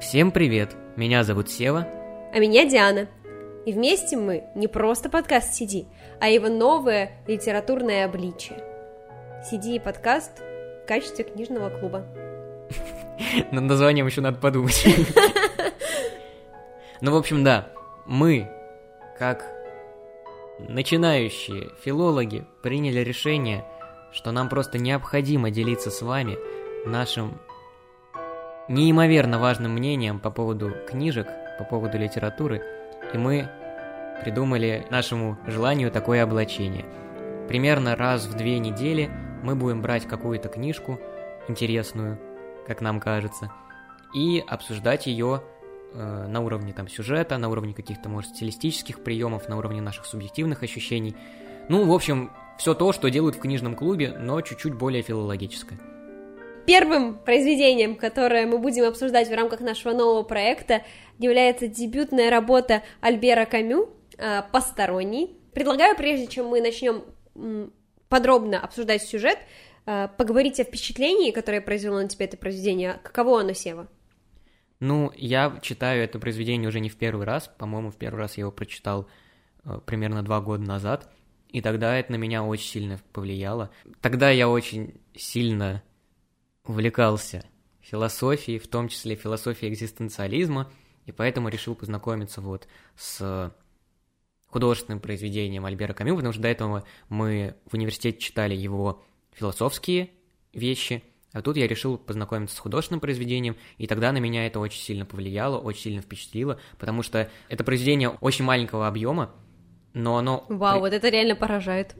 Всем 0.00 0.30
привет! 0.30 0.74
Меня 0.96 1.24
зовут 1.24 1.50
Сева. 1.50 1.86
А 2.32 2.38
меня 2.38 2.64
Диана. 2.64 3.06
И 3.66 3.72
вместе 3.74 4.16
мы 4.16 4.44
не 4.54 4.66
просто 4.66 5.10
подкаст 5.10 5.60
CD, 5.60 5.88
а 6.18 6.30
его 6.30 6.48
новое 6.48 7.22
литературное 7.26 8.06
обличие. 8.06 8.64
CD 9.44 9.76
и 9.76 9.78
подкаст 9.78 10.40
в 10.40 10.88
качестве 10.88 11.24
книжного 11.24 11.68
клуба. 11.68 12.06
Над 13.52 13.64
названием 13.64 14.06
еще 14.06 14.22
надо 14.22 14.38
подумать. 14.38 14.84
Ну, 17.02 17.12
в 17.12 17.16
общем, 17.16 17.42
да, 17.42 17.70
мы, 18.04 18.50
как 19.18 19.42
начинающие 20.58 21.70
филологи, 21.82 22.44
приняли 22.62 23.00
решение, 23.00 23.64
что 24.12 24.32
нам 24.32 24.50
просто 24.50 24.76
необходимо 24.76 25.50
делиться 25.50 25.90
с 25.90 26.02
вами 26.02 26.36
нашим 26.84 27.40
неимоверно 28.70 29.40
важным 29.40 29.72
мнением 29.72 30.20
по 30.20 30.30
поводу 30.30 30.72
книжек, 30.88 31.26
по 31.58 31.64
поводу 31.64 31.98
литературы, 31.98 32.62
и 33.12 33.18
мы 33.18 33.48
придумали 34.22 34.86
нашему 34.90 35.36
желанию 35.46 35.90
такое 35.90 36.22
облачение. 36.22 36.86
Примерно 37.48 37.96
раз 37.96 38.26
в 38.26 38.36
две 38.36 38.60
недели 38.60 39.10
мы 39.42 39.56
будем 39.56 39.82
брать 39.82 40.06
какую-то 40.06 40.48
книжку 40.48 41.00
интересную, 41.48 42.18
как 42.66 42.80
нам 42.80 43.00
кажется, 43.00 43.50
и 44.14 44.42
обсуждать 44.46 45.08
ее 45.08 45.42
э, 45.92 46.26
на 46.28 46.40
уровне 46.40 46.72
там 46.72 46.86
сюжета, 46.86 47.38
на 47.38 47.48
уровне 47.48 47.74
каких-то, 47.74 48.08
может, 48.08 48.36
стилистических 48.36 49.02
приемов, 49.02 49.48
на 49.48 49.58
уровне 49.58 49.80
наших 49.80 50.06
субъективных 50.06 50.62
ощущений. 50.62 51.16
Ну, 51.68 51.84
в 51.86 51.92
общем, 51.92 52.30
все 52.56 52.74
то, 52.74 52.92
что 52.92 53.08
делают 53.08 53.34
в 53.34 53.40
книжном 53.40 53.74
клубе, 53.74 54.16
но 54.16 54.40
чуть-чуть 54.42 54.74
более 54.74 55.02
филологическое. 55.02 55.80
Первым 56.70 57.18
произведением, 57.18 57.96
которое 57.96 58.46
мы 58.46 58.56
будем 58.58 58.84
обсуждать 58.84 59.28
в 59.28 59.34
рамках 59.34 59.58
нашего 59.58 59.92
нового 59.92 60.22
проекта, 60.22 60.84
является 61.18 61.66
дебютная 61.66 62.30
работа 62.30 62.84
Альбера 63.00 63.44
Камю 63.44 63.88
э, 64.16 64.42
«Посторонний». 64.52 65.36
Предлагаю, 65.52 65.96
прежде 65.96 66.28
чем 66.28 66.46
мы 66.46 66.60
начнем 66.60 67.02
подробно 68.08 68.60
обсуждать 68.60 69.02
сюжет, 69.02 69.36
э, 69.86 70.06
поговорить 70.16 70.60
о 70.60 70.64
впечатлении, 70.64 71.32
которое 71.32 71.60
произвело 71.60 72.00
на 72.00 72.06
тебя 72.06 72.26
это 72.26 72.36
произведение. 72.36 73.00
Каково 73.02 73.40
оно, 73.40 73.52
Сева? 73.52 73.88
Ну, 74.78 75.10
я 75.16 75.58
читаю 75.62 76.04
это 76.04 76.20
произведение 76.20 76.68
уже 76.68 76.78
не 76.78 76.88
в 76.88 76.96
первый 76.96 77.26
раз. 77.26 77.50
По-моему, 77.58 77.90
в 77.90 77.96
первый 77.96 78.20
раз 78.20 78.36
я 78.36 78.42
его 78.42 78.52
прочитал 78.52 79.08
э, 79.64 79.80
примерно 79.86 80.22
два 80.22 80.40
года 80.40 80.62
назад. 80.62 81.10
И 81.48 81.62
тогда 81.62 81.96
это 81.96 82.12
на 82.12 82.16
меня 82.16 82.44
очень 82.44 82.68
сильно 82.68 83.00
повлияло. 83.12 83.70
Тогда 84.00 84.30
я 84.30 84.48
очень 84.48 85.00
сильно 85.16 85.82
увлекался 86.70 87.44
философией, 87.80 88.58
в 88.58 88.68
том 88.68 88.88
числе 88.88 89.16
философией 89.16 89.72
экзистенциализма, 89.72 90.70
и 91.06 91.12
поэтому 91.12 91.48
решил 91.48 91.74
познакомиться 91.74 92.40
вот 92.40 92.68
с 92.96 93.52
художественным 94.46 95.00
произведением 95.00 95.64
Альбера 95.64 95.92
Камю, 95.92 96.14
потому 96.16 96.32
что 96.32 96.42
до 96.42 96.48
этого 96.48 96.84
мы 97.08 97.56
в 97.66 97.74
университете 97.74 98.18
читали 98.18 98.54
его 98.54 99.02
философские 99.32 100.10
вещи, 100.52 101.02
а 101.32 101.42
тут 101.42 101.56
я 101.56 101.66
решил 101.66 101.98
познакомиться 101.98 102.56
с 102.56 102.58
художественным 102.58 103.00
произведением, 103.00 103.56
и 103.78 103.86
тогда 103.86 104.12
на 104.12 104.18
меня 104.18 104.46
это 104.46 104.60
очень 104.60 104.80
сильно 104.80 105.04
повлияло, 105.04 105.58
очень 105.58 105.82
сильно 105.82 106.02
впечатлило, 106.02 106.60
потому 106.78 107.02
что 107.02 107.30
это 107.48 107.64
произведение 107.64 108.10
очень 108.10 108.44
маленького 108.44 108.88
объема, 108.88 109.34
но 109.92 110.18
оно... 110.18 110.44
Вау, 110.48 110.80
вот 110.80 110.92
это 110.92 111.08
реально 111.08 111.36
поражает. 111.36 111.96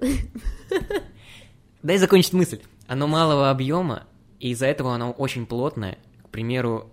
Дай 1.82 1.96
закончить 1.96 2.32
мысль. 2.32 2.60
Оно 2.86 3.06
малого 3.06 3.50
объема, 3.50 4.06
и 4.40 4.50
из-за 4.50 4.66
этого 4.66 4.94
оно 4.94 5.12
очень 5.12 5.46
плотное. 5.46 5.98
К 6.24 6.30
примеру, 6.30 6.90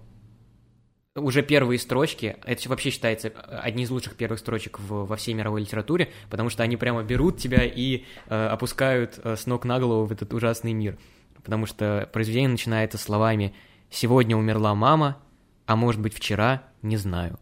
уже 1.16 1.42
первые 1.42 1.80
строчки, 1.80 2.38
это 2.45 2.70
вообще 2.70 2.92
считается 2.92 3.30
одни 3.30 3.84
из 3.84 3.90
лучших 3.90 4.16
первых 4.16 4.40
строчек 4.40 4.80
в, 4.80 5.06
во 5.06 5.16
всей 5.16 5.34
мировой 5.34 5.62
литературе, 5.62 6.12
потому 6.30 6.50
что 6.50 6.64
они 6.64 6.78
прямо 6.78 7.03
берут 7.03 7.38
тебя 7.38 7.64
и 7.64 8.03
э, 8.28 8.47
опускают 8.47 9.19
э, 9.24 9.36
с 9.36 9.47
ног 9.47 9.66
на 9.66 9.80
голову 9.80 10.06
в 10.06 10.12
этот 10.12 10.34
ужасный 10.34 10.74
мир. 10.74 10.97
Потому 11.44 11.66
что 11.66 12.09
произведение 12.12 12.50
начинается 12.50 12.97
словами 12.97 13.56
«Сегодня 13.90 14.36
умерла 14.36 14.75
мама, 14.75 15.18
а 15.66 15.75
может 15.75 16.02
быть 16.02 16.13
вчера, 16.13 16.63
не 16.81 16.97
знаю». 16.97 17.40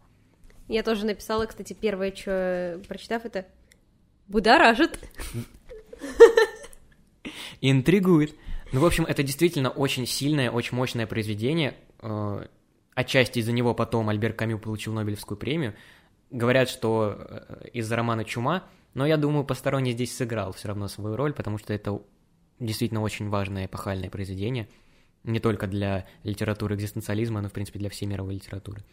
Я 0.68 0.82
тоже 0.82 1.04
написала, 1.04 1.46
кстати, 1.46 1.76
первое, 1.78 2.14
что 2.14 2.80
прочитав 2.88 3.24
это 3.24 3.46
«Будоражит». 4.28 4.98
Интригует. 7.60 8.34
Ну, 8.76 8.82
в 8.82 8.84
общем, 8.84 9.06
это 9.06 9.22
действительно 9.22 9.70
очень 9.70 10.06
сильное, 10.06 10.50
очень 10.50 10.76
мощное 10.76 11.06
произведение. 11.06 11.78
Э, 12.02 12.44
отчасти 12.94 13.38
из-за 13.38 13.52
него 13.52 13.72
потом 13.72 14.10
Альбер 14.10 14.34
Камю 14.34 14.58
получил 14.58 14.92
Нобелевскую 14.92 15.38
премию. 15.38 15.74
Говорят, 16.30 16.68
что 16.68 17.16
э, 17.18 17.68
из-за 17.72 17.96
романа 17.96 18.26
«Чума», 18.26 18.64
но 18.92 19.06
я 19.06 19.16
думаю, 19.16 19.46
посторонний 19.46 19.92
здесь 19.92 20.14
сыграл 20.14 20.52
все 20.52 20.68
равно 20.68 20.88
свою 20.88 21.16
роль, 21.16 21.32
потому 21.32 21.56
что 21.56 21.72
это 21.72 22.02
действительно 22.60 23.00
очень 23.00 23.30
важное 23.30 23.64
эпохальное 23.64 24.10
произведение, 24.10 24.68
не 25.24 25.40
только 25.40 25.66
для 25.68 26.06
литературы 26.22 26.76
экзистенциализма, 26.76 27.40
но, 27.40 27.48
в 27.48 27.52
принципе, 27.52 27.78
для 27.78 27.88
всей 27.88 28.04
мировой 28.04 28.34
литературы. 28.34 28.84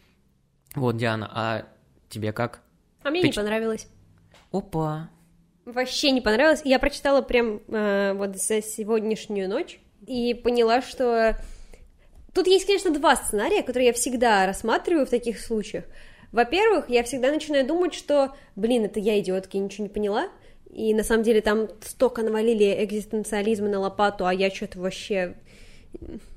Вот, 0.74 0.96
Диана, 0.96 1.30
а 1.30 1.68
тебе 2.08 2.32
как? 2.32 2.62
А 3.02 3.10
мне 3.10 3.20
Ты... 3.20 3.26
не 3.26 3.32
понравилось. 3.34 3.86
Опа, 4.50 5.10
Вообще 5.64 6.10
не 6.10 6.20
понравилось. 6.20 6.60
Я 6.64 6.78
прочитала 6.78 7.22
прям 7.22 7.60
э, 7.68 8.12
вот 8.14 8.36
за 8.36 8.60
сегодняшнюю 8.60 9.48
ночь 9.48 9.80
и 10.06 10.34
поняла, 10.34 10.82
что 10.82 11.38
тут 12.34 12.46
есть, 12.46 12.66
конечно, 12.66 12.90
два 12.90 13.16
сценария, 13.16 13.62
которые 13.62 13.88
я 13.88 13.92
всегда 13.94 14.46
рассматриваю 14.46 15.06
в 15.06 15.10
таких 15.10 15.40
случаях. 15.40 15.84
Во-первых, 16.32 16.90
я 16.90 17.02
всегда 17.02 17.30
начинаю 17.30 17.66
думать, 17.66 17.94
что, 17.94 18.34
блин, 18.56 18.84
это 18.84 19.00
я 19.00 19.18
идиотка, 19.20 19.56
я 19.56 19.62
ничего 19.62 19.84
не 19.84 19.92
поняла, 19.92 20.28
и 20.70 20.92
на 20.92 21.04
самом 21.04 21.22
деле 21.22 21.40
там 21.40 21.68
столько 21.80 22.22
навалили 22.22 22.84
экзистенциализма 22.84 23.68
на 23.68 23.78
лопату, 23.78 24.26
а 24.26 24.34
я 24.34 24.50
что-то 24.50 24.80
вообще 24.80 25.36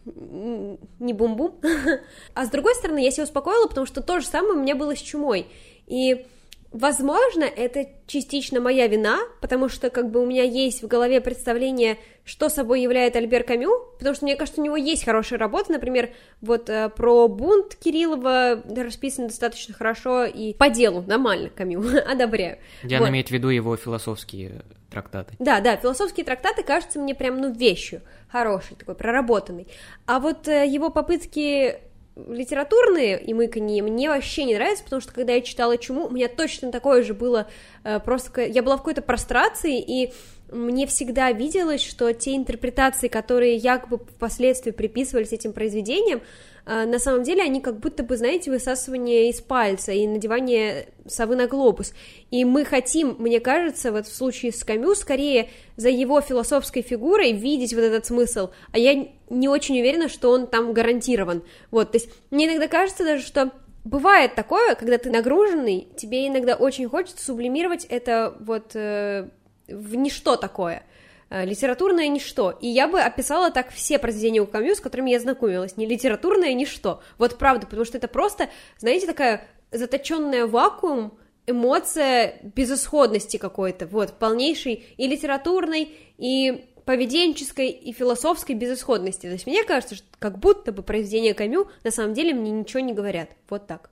не 0.05 1.13
бум-бум. 1.13 1.59
А 2.33 2.45
с 2.45 2.49
другой 2.49 2.75
стороны, 2.75 3.03
я 3.03 3.11
себя 3.11 3.23
успокоила, 3.23 3.67
потому 3.67 3.87
что 3.87 4.01
то 4.01 4.19
же 4.19 4.27
самое 4.27 4.53
у 4.53 4.61
меня 4.61 4.75
было 4.75 4.95
с 4.95 4.99
чумой. 4.99 5.47
И 5.87 6.27
Возможно, 6.71 7.43
это 7.43 7.87
частично 8.07 8.59
моя 8.59 8.87
вина, 8.87 9.19
потому 9.41 9.69
что 9.69 9.89
как 9.89 10.11
бы 10.11 10.21
у 10.21 10.25
меня 10.25 10.43
есть 10.43 10.83
в 10.83 10.87
голове 10.87 11.21
представление, 11.21 11.97
что 12.25 12.49
собой 12.49 12.81
является 12.81 13.19
Альбер 13.19 13.43
Камю, 13.43 13.71
потому 13.97 14.15
что 14.15 14.25
мне 14.25 14.35
кажется, 14.35 14.59
у 14.59 14.63
него 14.63 14.75
есть 14.75 15.05
хорошая 15.05 15.39
работа, 15.39 15.71
например, 15.71 16.09
вот 16.41 16.69
э, 16.69 16.89
про 16.89 17.27
бунт 17.29 17.75
Кириллова 17.75 18.61
расписан 18.75 19.27
достаточно 19.27 19.73
хорошо 19.73 20.25
и 20.25 20.53
по 20.53 20.69
делу, 20.69 21.03
нормально 21.07 21.49
Камю, 21.49 21.83
одобряю. 22.07 22.57
Диана 22.83 23.05
вот. 23.05 23.11
имеет 23.11 23.29
в 23.29 23.31
виду 23.31 23.47
его 23.47 23.75
философские 23.77 24.63
трактаты. 24.89 25.35
Да, 25.39 25.61
да, 25.61 25.77
философские 25.77 26.25
трактаты 26.25 26.63
кажутся 26.63 26.99
мне 26.99 27.15
прям, 27.15 27.37
ну, 27.37 27.53
вещью 27.53 28.01
хорошей, 28.29 28.75
такой 28.75 28.95
проработанной. 28.95 29.67
А 30.05 30.19
вот 30.19 30.47
э, 30.47 30.67
его 30.67 30.89
попытки 30.89 31.79
литературные 32.27 33.21
и 33.21 33.33
мыканье 33.33 33.83
мне 33.83 34.09
вообще 34.09 34.43
не 34.43 34.55
нравится, 34.55 34.83
потому 34.83 35.01
что 35.01 35.13
когда 35.13 35.33
я 35.33 35.41
читала 35.41 35.77
«Чуму», 35.77 36.07
у 36.07 36.09
меня 36.09 36.27
точно 36.27 36.71
такое 36.71 37.03
же 37.03 37.13
было, 37.13 37.47
э, 37.83 37.99
просто 37.99 38.43
я 38.43 38.63
была 38.63 38.75
в 38.75 38.79
какой-то 38.79 39.01
прострации, 39.01 39.79
и 39.79 40.13
мне 40.51 40.87
всегда 40.87 41.31
виделось, 41.31 41.83
что 41.83 42.11
те 42.13 42.35
интерпретации, 42.35 43.07
которые 43.07 43.55
якобы 43.55 43.97
впоследствии 43.97 44.71
приписывались 44.71 45.33
этим 45.33 45.53
произведениям, 45.53 46.21
на 46.67 46.99
самом 46.99 47.23
деле 47.23 47.43
они 47.43 47.61
как 47.61 47.79
будто 47.79 48.03
бы, 48.03 48.17
знаете, 48.17 48.51
высасывание 48.51 49.29
из 49.29 49.39
пальца 49.39 49.93
и 49.93 50.05
надевание 50.05 50.89
совы 51.07 51.37
на 51.37 51.47
глобус. 51.47 51.93
И 52.29 52.43
мы 52.43 52.65
хотим, 52.65 53.15
мне 53.19 53.39
кажется, 53.39 53.93
вот 53.93 54.05
в 54.05 54.13
случае 54.13 54.51
с 54.51 54.63
Камю, 54.65 54.93
скорее 54.93 55.49
за 55.77 55.87
его 55.89 56.19
философской 56.19 56.81
фигурой 56.81 57.31
видеть 57.31 57.73
вот 57.73 57.81
этот 57.81 58.05
смысл, 58.05 58.49
а 58.73 58.79
я 58.79 59.07
не 59.29 59.47
очень 59.47 59.79
уверена, 59.79 60.09
что 60.09 60.29
он 60.29 60.47
там 60.47 60.73
гарантирован. 60.73 61.43
Вот, 61.71 61.91
то 61.91 61.97
есть 61.97 62.09
мне 62.31 62.47
иногда 62.47 62.67
кажется 62.67 63.05
даже, 63.05 63.25
что 63.25 63.51
бывает 63.85 64.35
такое, 64.35 64.75
когда 64.75 64.97
ты 64.97 65.09
нагруженный, 65.09 65.87
тебе 65.95 66.27
иногда 66.27 66.55
очень 66.55 66.89
хочется 66.89 67.23
сублимировать 67.23 67.85
это 67.85 68.35
вот 68.41 68.71
э, 68.75 69.29
в 69.67 69.95
ничто 69.95 70.35
такое 70.35 70.83
литературное 71.29 72.07
ничто. 72.07 72.51
И 72.51 72.67
я 72.67 72.87
бы 72.87 73.01
описала 73.01 73.51
так 73.51 73.71
все 73.71 73.99
произведения 73.99 74.41
у 74.41 74.47
Камю, 74.47 74.75
с 74.75 74.79
которыми 74.79 75.11
я 75.11 75.19
знакомилась. 75.19 75.77
Не 75.77 75.85
литературное 75.85 76.53
ничто. 76.53 77.01
Вот 77.17 77.37
правда, 77.37 77.65
потому 77.65 77.85
что 77.85 77.97
это 77.97 78.07
просто, 78.07 78.49
знаете, 78.77 79.07
такая 79.07 79.47
заточенная 79.71 80.47
вакуум, 80.47 81.17
эмоция 81.45 82.39
безысходности 82.43 83.37
какой-то, 83.37 83.87
вот, 83.87 84.13
полнейшей 84.19 84.85
и 84.97 85.07
литературной, 85.07 85.91
и 86.17 86.65
поведенческой, 86.85 87.69
и 87.69 87.91
философской 87.91 88.55
безысходности. 88.55 89.23
То 89.23 89.33
есть 89.33 89.45
мне 89.45 89.63
кажется, 89.63 89.95
что 89.95 90.07
как 90.19 90.39
будто 90.39 90.71
бы 90.71 90.83
произведения 90.83 91.33
Камю 91.33 91.67
на 91.83 91.91
самом 91.91 92.13
деле 92.13 92.33
мне 92.33 92.51
ничего 92.51 92.79
не 92.79 92.93
говорят. 92.93 93.31
Вот 93.49 93.67
так. 93.67 93.89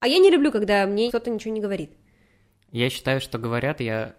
А 0.00 0.08
я 0.08 0.18
не 0.18 0.30
люблю, 0.30 0.52
когда 0.52 0.86
мне 0.86 1.08
кто-то 1.08 1.30
ничего 1.30 1.54
не 1.54 1.60
говорит. 1.60 1.92
Я 2.70 2.90
считаю, 2.90 3.20
что 3.20 3.38
говорят, 3.38 3.80
я 3.80 4.14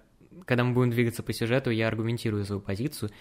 когда 0.46 0.64
мы 0.64 0.74
будем 0.74 0.92
двигаться 0.92 1.24
по 1.24 1.34
сюжету, 1.34 1.70
я 1.70 1.88
аргументирую 1.88 2.46
свою 2.46 2.62
позицию. 2.62 3.12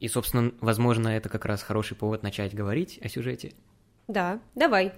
И, 0.00 0.08
собственно, 0.08 0.52
возможно, 0.60 1.08
это 1.08 1.28
как 1.28 1.44
раз 1.44 1.62
хороший 1.62 1.96
повод 1.96 2.22
начать 2.22 2.54
говорить 2.54 2.98
о 3.02 3.08
сюжете. 3.08 3.52
Да, 4.08 4.40
давай. 4.54 4.92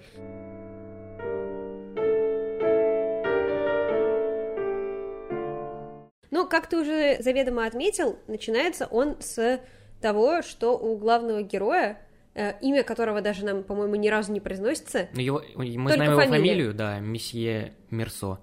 Ну, 6.31 6.47
как 6.47 6.67
ты 6.67 6.77
уже 6.77 7.21
заведомо 7.21 7.67
отметил, 7.67 8.17
начинается 8.27 8.87
он 8.87 9.17
с 9.19 9.61
того, 10.01 10.41
что 10.41 10.77
у 10.77 10.97
главного 10.97 11.43
героя, 11.43 11.99
э, 12.33 12.59
имя 12.61 12.83
которого 12.83 13.21
даже 13.21 13.45
нам, 13.45 13.63
по-моему, 13.63 13.95
ни 13.95 14.07
разу 14.07 14.31
не 14.31 14.39
произносится. 14.39 15.09
Но 15.13 15.21
его, 15.21 15.43
мы 15.53 15.65
только 15.67 15.93
знаем 15.93 16.11
его 16.11 16.21
фамилию, 16.21 16.29
фамилию 16.31 16.73
да, 16.73 16.99
месье 16.99 17.73
Мерсо. 17.91 18.39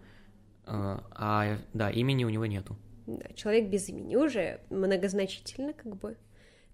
Э, 0.67 0.99
а 1.11 1.59
да, 1.75 1.91
имени 1.91 2.25
у 2.25 2.29
него 2.29 2.47
нету. 2.47 2.77
Человек 3.35 3.69
без 3.69 3.89
имени 3.89 4.17
уже 4.17 4.61
многозначительно, 4.71 5.73
как 5.73 5.97
бы. 5.97 6.17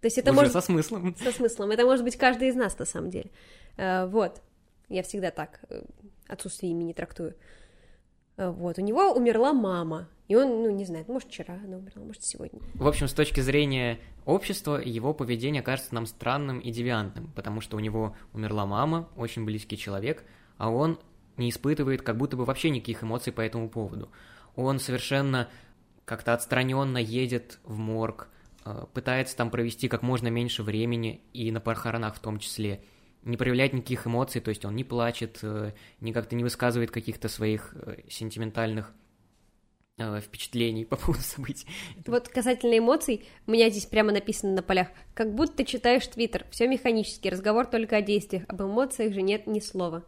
То 0.01 0.07
есть 0.07 0.19
это 0.19 0.31
уже 0.31 0.41
может... 0.41 0.53
со 0.53 0.61
смыслом. 0.61 1.17
Со 1.17 1.33
смыслом. 1.33 1.71
Это 1.71 1.85
может 1.85 2.05
быть 2.05 2.17
каждый 2.17 2.49
из 2.49 2.55
нас, 2.55 2.79
на 2.79 2.85
самом 2.85 3.11
деле. 3.11 3.31
Э, 3.77 4.07
вот. 4.07 4.43
Я 4.89 5.03
всегда 5.03 5.31
так 5.31 5.61
э, 5.69 5.83
отсутствие 6.29 6.73
имени 6.73 6.93
трактую. 6.93 7.35
Вот. 8.37 8.79
У 8.79 8.83
него 8.83 9.13
умерла 9.13 9.53
мама. 9.53 10.09
И 10.29 10.35
он, 10.35 10.63
ну, 10.63 10.71
не 10.71 10.85
знает, 10.85 11.09
может, 11.09 11.29
вчера 11.29 11.55
она 11.55 11.77
умерла, 11.77 12.03
может, 12.03 12.25
сегодня. 12.25 12.61
В 12.75 12.87
общем, 12.87 13.07
с 13.07 13.13
точки 13.13 13.41
зрения 13.41 13.99
общества, 14.25 14.77
его 14.77 15.15
поведение 15.15 15.63
кажется 15.63 15.95
нам 15.95 16.07
странным 16.07 16.59
и 16.59 16.73
девиантным, 16.73 17.31
потому 17.37 17.61
что 17.61 17.77
у 17.77 17.81
него 17.81 18.17
умерла 18.33 18.67
мама, 18.67 19.09
очень 19.17 19.45
близкий 19.45 19.79
человек, 19.79 20.25
а 20.59 20.71
он 20.71 20.99
не 21.37 21.51
испытывает 21.51 22.03
как 22.03 22.17
будто 22.17 22.37
бы 22.37 22.45
вообще 22.45 22.71
никаких 22.71 23.05
эмоций 23.05 23.33
по 23.33 23.41
этому 23.41 23.69
поводу. 23.69 24.11
Он 24.57 24.81
совершенно 24.81 25.49
как-то 26.07 26.33
отстраненно 26.33 26.99
едет 26.99 27.59
в 27.65 27.77
морг, 27.77 28.29
э, 28.65 28.85
пытается 28.95 29.37
там 29.37 29.51
провести 29.51 29.89
как 29.89 30.03
можно 30.03 30.29
меньше 30.29 30.63
времени, 30.63 31.21
и 31.35 31.51
на 31.51 31.61
похоронах 31.61 32.15
в 32.15 32.21
том 32.21 32.39
числе, 32.39 32.81
не 33.25 33.37
проявляет 33.37 33.73
никаких 33.75 34.07
эмоций, 34.07 34.41
то 34.41 34.51
есть 34.51 34.65
он 34.65 34.77
не 34.77 34.85
плачет, 34.85 35.41
э, 35.43 35.73
не 36.01 36.13
как-то 36.13 36.37
не 36.37 36.45
высказывает 36.45 36.93
каких-то 36.93 37.29
своих 37.29 37.75
э, 37.75 37.99
сентиментальных 38.09 38.95
впечатлений 40.21 40.85
по 40.85 40.97
поводу 40.97 41.23
событий. 41.23 41.67
Вот 42.07 42.29
касательно 42.29 42.77
эмоций, 42.77 43.25
у 43.47 43.53
меня 43.53 43.71
здесь 43.71 43.87
прямо 43.87 44.13
написано 44.13 44.53
на 44.53 44.63
полях, 44.63 44.89
как 45.15 45.35
будто 45.35 45.65
читаешь 45.65 46.07
Твиттер, 46.07 46.45
все 46.51 46.69
механически, 46.69 47.29
разговор 47.29 47.65
только 47.65 47.97
о 47.97 48.03
действиях, 48.03 48.45
об 48.47 48.61
эмоциях 48.61 49.15
же 49.15 49.23
нет 49.23 49.47
ни 49.47 49.59
слова. 49.59 50.05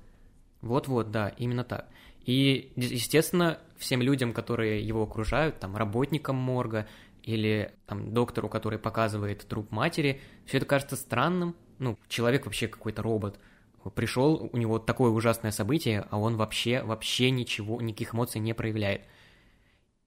Вот-вот, 0.61 1.11
да, 1.11 1.31
именно 1.39 1.65
так. 1.65 1.89
И, 2.29 2.75
естественно, 2.77 3.59
всем 3.79 4.03
людям, 4.03 4.35
которые 4.35 4.87
его 4.87 5.03
окружают, 5.03 5.61
там, 5.61 5.79
работникам 5.79 6.37
морга 6.37 6.87
или 7.23 7.73
там, 7.87 8.13
доктору, 8.13 8.51
который 8.51 8.79
показывает 8.79 9.49
труп 9.49 9.73
матери, 9.73 10.21
все 10.45 10.59
это 10.59 10.67
кажется 10.67 10.97
странным. 10.97 11.57
Ну, 11.79 11.97
человек 12.07 12.45
вообще 12.45 12.69
какой-то 12.69 13.01
робот. 13.01 13.41
Пришел, 13.95 14.51
у 14.53 14.57
него 14.59 14.79
такое 14.79 15.11
ужасное 15.11 15.53
событие, 15.53 16.05
а 16.11 16.19
он 16.19 16.37
вообще, 16.37 16.83
вообще 16.83 17.31
ничего, 17.31 17.81
никаких 17.81 18.15
эмоций 18.15 18.43
не 18.43 18.53
проявляет. 18.53 19.07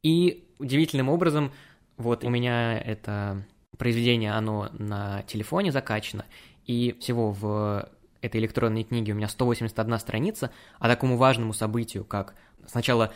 И 0.04 0.48
удивительным 0.60 1.10
образом, 1.10 1.52
вот 1.98 2.24
у 2.24 2.30
меня 2.30 2.78
это 2.78 3.48
произведение, 3.80 4.34
оно 4.34 4.70
на 4.74 5.24
телефоне 5.24 5.72
закачано, 5.72 6.28
и 6.68 6.96
всего 7.00 7.32
в 7.32 7.90
этой 8.22 8.40
электронной 8.40 8.84
книге 8.84 9.14
у 9.14 9.16
меня 9.16 9.28
181 9.28 10.00
страница, 10.00 10.52
а 10.80 10.88
такому 10.88 11.18
важному 11.18 11.54
событию, 11.54 12.06
как 12.06 12.36
сначала 12.68 13.12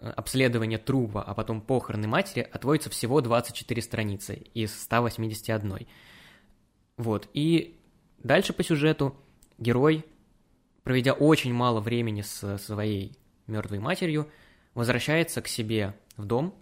э, 0.00 0.10
обследование 0.10 0.78
трупа, 0.78 1.22
а 1.22 1.34
потом 1.34 1.60
похороны 1.60 2.08
матери, 2.08 2.48
отводится 2.50 2.90
всего 2.90 3.20
24 3.20 3.82
страницы 3.82 4.34
из 4.54 4.78
181. 4.82 5.86
Вот, 6.96 7.28
и 7.32 7.78
дальше 8.18 8.52
по 8.52 8.64
сюжету 8.64 9.16
герой, 9.56 10.04
проведя 10.82 11.12
очень 11.12 11.54
мало 11.54 11.80
времени 11.80 12.22
с 12.22 12.58
своей 12.58 13.16
мертвой 13.46 13.78
матерью, 13.78 14.28
возвращается 14.74 15.42
к 15.42 15.48
себе 15.48 15.94
в 16.16 16.24
дом. 16.24 16.54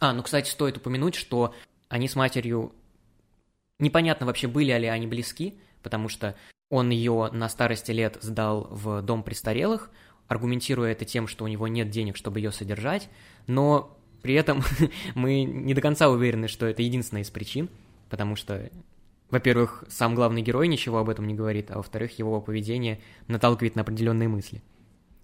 А, 0.00 0.12
ну, 0.12 0.22
кстати, 0.22 0.50
стоит 0.50 0.76
упомянуть, 0.76 1.14
что 1.14 1.54
они 1.88 2.08
с 2.08 2.16
матерью... 2.16 2.74
Непонятно 3.78 4.26
вообще, 4.26 4.48
были 4.48 4.72
ли 4.78 4.86
они 4.86 5.06
близки, 5.06 5.60
потому 5.82 6.08
что 6.08 6.34
он 6.68 6.90
ее 6.90 7.30
на 7.32 7.48
старости 7.48 7.92
лет 7.92 8.18
сдал 8.20 8.68
в 8.70 9.02
дом 9.02 9.22
престарелых, 9.22 9.90
аргументируя 10.28 10.92
это 10.92 11.04
тем, 11.04 11.28
что 11.28 11.44
у 11.44 11.48
него 11.48 11.68
нет 11.68 11.90
денег, 11.90 12.16
чтобы 12.16 12.40
ее 12.40 12.52
содержать, 12.52 13.08
но 13.46 13.96
при 14.22 14.34
этом 14.34 14.62
мы 15.14 15.44
не 15.44 15.74
до 15.74 15.80
конца 15.80 16.08
уверены, 16.08 16.48
что 16.48 16.66
это 16.66 16.82
единственная 16.82 17.22
из 17.22 17.30
причин, 17.30 17.68
потому 18.10 18.36
что, 18.36 18.70
во-первых, 19.30 19.84
сам 19.88 20.14
главный 20.14 20.42
герой 20.42 20.68
ничего 20.68 20.98
об 20.98 21.08
этом 21.08 21.26
не 21.26 21.34
говорит, 21.34 21.70
а 21.70 21.76
во-вторых, 21.76 22.18
его 22.18 22.40
поведение 22.40 23.00
наталкивает 23.28 23.76
на 23.76 23.82
определенные 23.82 24.28
мысли. 24.28 24.62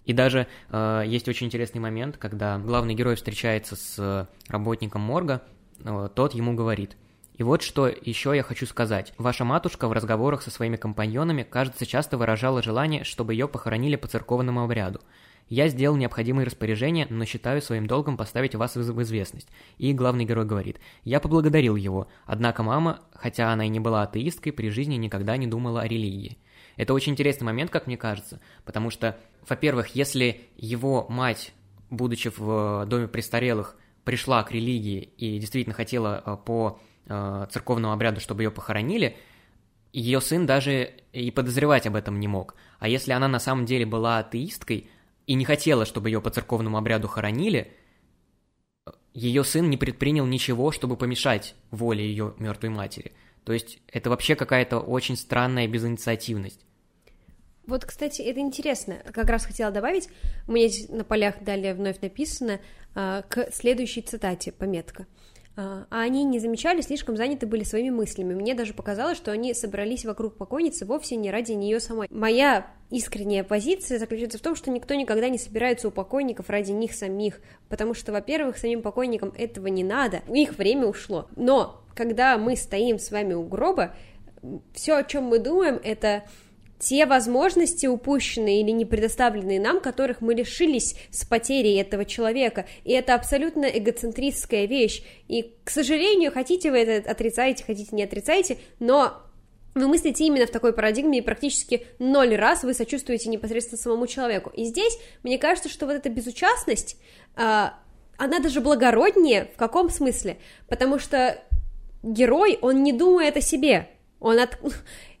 И 0.05 0.11
даже 0.11 0.47
э, 0.69 1.03
есть 1.05 1.27
очень 1.29 1.47
интересный 1.47 1.79
момент, 1.79 2.17
когда 2.17 2.59
главный 2.59 2.93
герой 2.93 3.15
встречается 3.15 3.75
с 3.75 4.29
работником 4.49 5.01
морга, 5.01 5.41
э, 5.79 6.09
тот 6.13 6.33
ему 6.33 6.53
говорит. 6.55 6.97
И 7.35 7.43
вот 7.43 7.63
что 7.63 7.87
еще 7.87 8.35
я 8.35 8.43
хочу 8.43 8.65
сказать. 8.65 9.13
Ваша 9.17 9.43
матушка 9.43 9.87
в 9.87 9.91
разговорах 9.91 10.43
со 10.43 10.51
своими 10.51 10.75
компаньонами, 10.75 11.43
кажется, 11.43 11.85
часто 11.85 12.17
выражала 12.17 12.61
желание, 12.61 13.03
чтобы 13.03 13.33
ее 13.33 13.47
похоронили 13.47 13.95
по 13.95 14.07
церковному 14.07 14.63
обряду. 14.63 15.01
Я 15.49 15.67
сделал 15.67 15.97
необходимые 15.97 16.45
распоряжения, 16.45 17.05
но 17.09 17.25
считаю 17.25 17.61
своим 17.61 17.85
долгом 17.85 18.17
поставить 18.17 18.55
вас 18.55 18.75
в 18.75 19.01
известность. 19.01 19.47
И 19.77 19.93
главный 19.93 20.25
герой 20.25 20.45
говорит, 20.45 20.79
я 21.03 21.19
поблагодарил 21.19 21.75
его, 21.75 22.07
однако 22.25 22.63
мама, 22.63 23.01
хотя 23.13 23.51
она 23.51 23.65
и 23.65 23.69
не 23.69 23.79
была 23.79 24.03
атеисткой, 24.03 24.53
при 24.53 24.69
жизни 24.69 24.95
никогда 24.95 25.35
не 25.35 25.47
думала 25.47 25.81
о 25.81 25.87
религии. 25.87 26.37
Это 26.75 26.93
очень 26.93 27.11
интересный 27.11 27.45
момент, 27.45 27.71
как 27.71 27.87
мне 27.87 27.97
кажется, 27.97 28.39
потому 28.65 28.89
что, 28.89 29.17
во-первых, 29.47 29.95
если 29.95 30.41
его 30.55 31.05
мать, 31.09 31.53
будучи 31.89 32.31
в 32.35 32.85
доме 32.87 33.07
престарелых, 33.07 33.75
пришла 34.05 34.43
к 34.43 34.51
религии 34.51 35.09
и 35.17 35.39
действительно 35.39 35.75
хотела 35.75 36.23
э, 36.25 36.37
по 36.43 36.79
э, 37.07 37.47
церковному 37.51 37.93
обряду, 37.93 38.19
чтобы 38.19 38.43
ее 38.43 38.51
похоронили, 38.51 39.17
ее 39.91 40.21
сын 40.21 40.45
даже 40.45 40.93
и 41.11 41.29
подозревать 41.31 41.85
об 41.85 41.95
этом 41.95 42.19
не 42.19 42.27
мог. 42.27 42.55
А 42.79 42.87
если 42.87 43.11
она 43.11 43.27
на 43.27 43.39
самом 43.39 43.65
деле 43.65 43.85
была 43.85 44.19
атеисткой 44.19 44.89
и 45.27 45.33
не 45.35 45.45
хотела, 45.45 45.85
чтобы 45.85 46.09
ее 46.09 46.21
по 46.21 46.29
церковному 46.29 46.77
обряду 46.77 47.07
хоронили, 47.07 47.71
ее 49.13 49.43
сын 49.43 49.69
не 49.69 49.77
предпринял 49.77 50.25
ничего, 50.25 50.71
чтобы 50.71 50.97
помешать 50.97 51.55
воле 51.69 52.05
ее 52.05 52.33
мертвой 52.39 52.71
матери. 52.71 53.13
То 53.45 53.53
есть 53.53 53.79
это 53.87 54.09
вообще 54.09 54.35
какая-то 54.35 54.79
очень 54.79 55.15
странная 55.15 55.67
безинициативность. 55.67 56.65
Вот, 57.65 57.85
кстати, 57.85 58.21
это 58.21 58.39
интересно. 58.39 58.97
Как 59.13 59.29
раз 59.29 59.45
хотела 59.45 59.71
добавить, 59.71 60.09
у 60.47 60.51
меня 60.51 60.67
здесь 60.67 60.89
на 60.89 61.03
полях 61.03 61.43
далее 61.43 61.73
вновь 61.73 62.01
написано 62.01 62.59
а, 62.93 63.21
к 63.21 63.51
следующей 63.53 64.01
цитате, 64.01 64.51
пометка. 64.51 65.07
А, 65.55 65.85
а 65.91 66.01
они 66.01 66.23
не 66.23 66.39
замечали, 66.39 66.81
слишком 66.81 67.15
заняты 67.15 67.45
были 67.45 67.63
своими 67.63 67.91
мыслями. 67.91 68.33
Мне 68.33 68.55
даже 68.55 68.73
показалось, 68.73 69.17
что 69.17 69.31
они 69.31 69.53
собрались 69.53 70.03
вокруг 70.03 70.35
покойницы 70.35 70.85
вовсе 70.85 71.15
не 71.15 71.29
ради 71.29 71.51
нее 71.51 71.79
самой. 71.79 72.07
Моя 72.09 72.67
искренняя 72.89 73.43
позиция 73.43 73.99
заключается 73.99 74.39
в 74.39 74.41
том, 74.41 74.55
что 74.55 74.71
никто 74.71 74.95
никогда 74.95 75.29
не 75.29 75.37
собирается 75.37 75.87
у 75.87 75.91
покойников 75.91 76.49
ради 76.49 76.71
них 76.71 76.93
самих, 76.93 77.39
потому 77.69 77.93
что, 77.93 78.11
во-первых, 78.11 78.57
самим 78.57 78.81
покойникам 78.81 79.31
этого 79.37 79.67
не 79.67 79.83
надо, 79.83 80.21
их 80.27 80.57
время 80.57 80.87
ушло. 80.87 81.27
Но 81.35 81.83
когда 81.93 82.37
мы 82.39 82.55
стоим 82.55 82.97
с 82.97 83.11
вами 83.11 83.33
у 83.33 83.43
гроба, 83.43 83.95
все, 84.73 84.95
о 84.95 85.03
чем 85.03 85.25
мы 85.25 85.37
думаем, 85.37 85.79
это 85.83 86.23
те 86.79 87.05
возможности 87.05 87.85
упущенные 87.85 88.61
или 88.61 88.71
не 88.71 88.85
предоставленные 88.85 89.59
нам, 89.59 89.79
которых 89.79 90.21
мы 90.21 90.33
лишились 90.33 90.95
с 91.11 91.25
потерей 91.25 91.79
этого 91.79 92.03
человека. 92.05 92.65
И 92.83 92.91
это 92.91 93.15
абсолютно 93.15 93.65
эгоцентристская 93.65 94.65
вещь. 94.65 95.03
И, 95.27 95.55
к 95.63 95.69
сожалению, 95.69 96.31
хотите 96.31 96.71
вы 96.71 96.79
это 96.79 97.09
отрицаете, 97.09 97.63
хотите 97.63 97.95
не 97.95 98.03
отрицаете, 98.03 98.57
но 98.79 99.23
вы 99.75 99.87
мыслите 99.87 100.25
именно 100.25 100.45
в 100.45 100.51
такой 100.51 100.73
парадигме, 100.73 101.19
и 101.19 101.21
практически 101.21 101.87
ноль 101.99 102.35
раз 102.35 102.63
вы 102.63 102.73
сочувствуете 102.73 103.29
непосредственно 103.29 103.81
самому 103.81 104.05
человеку. 104.07 104.51
И 104.53 104.65
здесь, 104.65 104.97
мне 105.23 105.37
кажется, 105.37 105.69
что 105.69 105.85
вот 105.85 105.93
эта 105.93 106.09
безучастность, 106.09 106.97
а, 107.35 107.79
она 108.17 108.39
даже 108.39 108.61
благороднее, 108.61 109.49
в 109.53 109.57
каком 109.57 109.89
смысле? 109.89 110.37
Потому 110.67 110.99
что 110.99 111.39
герой, 112.03 112.59
он 112.61 112.83
не 112.83 112.93
думает 112.93 113.37
о 113.37 113.41
себе, 113.41 113.89
он 114.19 114.39
от... 114.39 114.59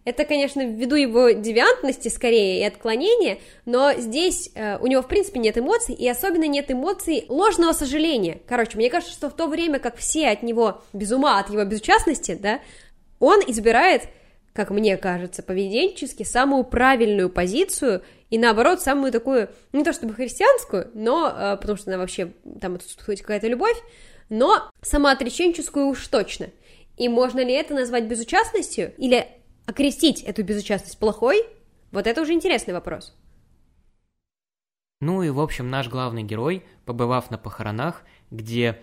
Это, 0.05 0.25
конечно, 0.25 0.65
ввиду 0.65 0.95
его 0.95 1.29
девиантности 1.31 2.09
скорее 2.09 2.59
и 2.59 2.63
отклонения, 2.63 3.39
но 3.65 3.93
здесь 3.93 4.49
э, 4.53 4.77
у 4.79 4.87
него, 4.87 5.01
в 5.01 5.07
принципе, 5.07 5.39
нет 5.39 5.57
эмоций, 5.57 5.95
и 5.95 6.07
особенно 6.07 6.45
нет 6.45 6.69
эмоций 6.69 7.25
ложного 7.29 7.71
сожаления. 7.71 8.41
Короче, 8.45 8.77
мне 8.77 8.89
кажется, 8.89 9.13
что 9.13 9.29
в 9.29 9.35
то 9.35 9.47
время, 9.47 9.79
как 9.79 9.95
все 9.95 10.27
от 10.29 10.43
него 10.43 10.81
без 10.91 11.11
ума, 11.11 11.39
от 11.39 11.49
его 11.49 11.63
безучастности, 11.63 12.37
да, 12.39 12.59
он 13.19 13.39
избирает, 13.47 14.09
как 14.51 14.71
мне 14.71 14.97
кажется, 14.97 15.41
поведенчески 15.41 16.23
самую 16.23 16.65
правильную 16.65 17.29
позицию 17.29 18.03
и, 18.29 18.37
наоборот, 18.37 18.81
самую 18.81 19.13
такую, 19.13 19.49
не 19.71 19.85
то 19.85 19.93
чтобы 19.93 20.13
христианскую, 20.15 20.91
но, 20.93 21.29
э, 21.29 21.57
потому 21.61 21.77
что 21.77 21.91
она 21.91 21.97
вообще, 21.97 22.33
там 22.59 22.75
отсутствует 22.75 23.21
какая-то 23.21 23.47
любовь, 23.47 23.77
но 24.27 24.69
самоотреченческую 24.81 25.87
уж 25.87 26.05
точно. 26.07 26.47
И 26.97 27.07
можно 27.07 27.39
ли 27.39 27.53
это 27.53 27.73
назвать 27.73 28.03
безучастностью? 28.03 28.93
Или 28.97 29.27
окрестить 29.65 30.21
эту 30.21 30.43
безучастность 30.43 30.97
плохой? 30.97 31.43
Вот 31.91 32.07
это 32.07 32.21
уже 32.21 32.33
интересный 32.33 32.73
вопрос. 32.73 33.13
Ну 35.01 35.21
и, 35.21 35.29
в 35.29 35.39
общем, 35.39 35.69
наш 35.69 35.89
главный 35.89 36.23
герой, 36.23 36.63
побывав 36.85 37.29
на 37.29 37.37
похоронах, 37.37 38.03
где 38.31 38.79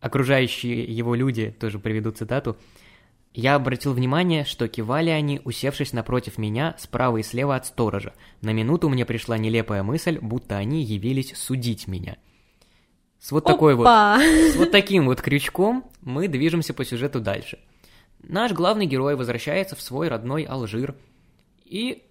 окружающие 0.00 0.84
его 0.84 1.14
люди 1.14 1.50
тоже 1.58 1.78
приведут 1.78 2.18
цитату. 2.18 2.56
Я 3.32 3.54
обратил 3.54 3.92
внимание, 3.92 4.44
что 4.44 4.68
кивали 4.68 5.10
они, 5.10 5.40
усевшись 5.44 5.92
напротив 5.92 6.38
меня, 6.38 6.74
справа 6.78 7.18
и 7.18 7.22
слева 7.22 7.56
от 7.56 7.66
сторожа. 7.66 8.12
На 8.40 8.52
минуту 8.52 8.88
мне 8.88 9.04
пришла 9.04 9.38
нелепая 9.38 9.82
мысль, 9.82 10.18
будто 10.20 10.56
они 10.56 10.82
явились 10.82 11.36
судить 11.36 11.88
меня. 11.88 12.16
С 13.20 13.32
вот 13.32 13.44
такой 13.44 13.74
вот, 13.74 13.82
Опа! 13.82 14.20
с 14.20 14.56
вот 14.56 14.70
таким 14.70 15.06
вот 15.06 15.20
крючком 15.20 15.84
мы 16.02 16.28
движемся 16.28 16.72
по 16.72 16.84
сюжету 16.84 17.20
дальше. 17.20 17.58
Наш 18.22 18.52
главный 18.52 18.86
герой 18.86 19.16
возвращается 19.16 19.76
в 19.76 19.80
свой 19.80 20.08
родной 20.08 20.42
Алжир. 20.42 20.94
И 21.64 22.02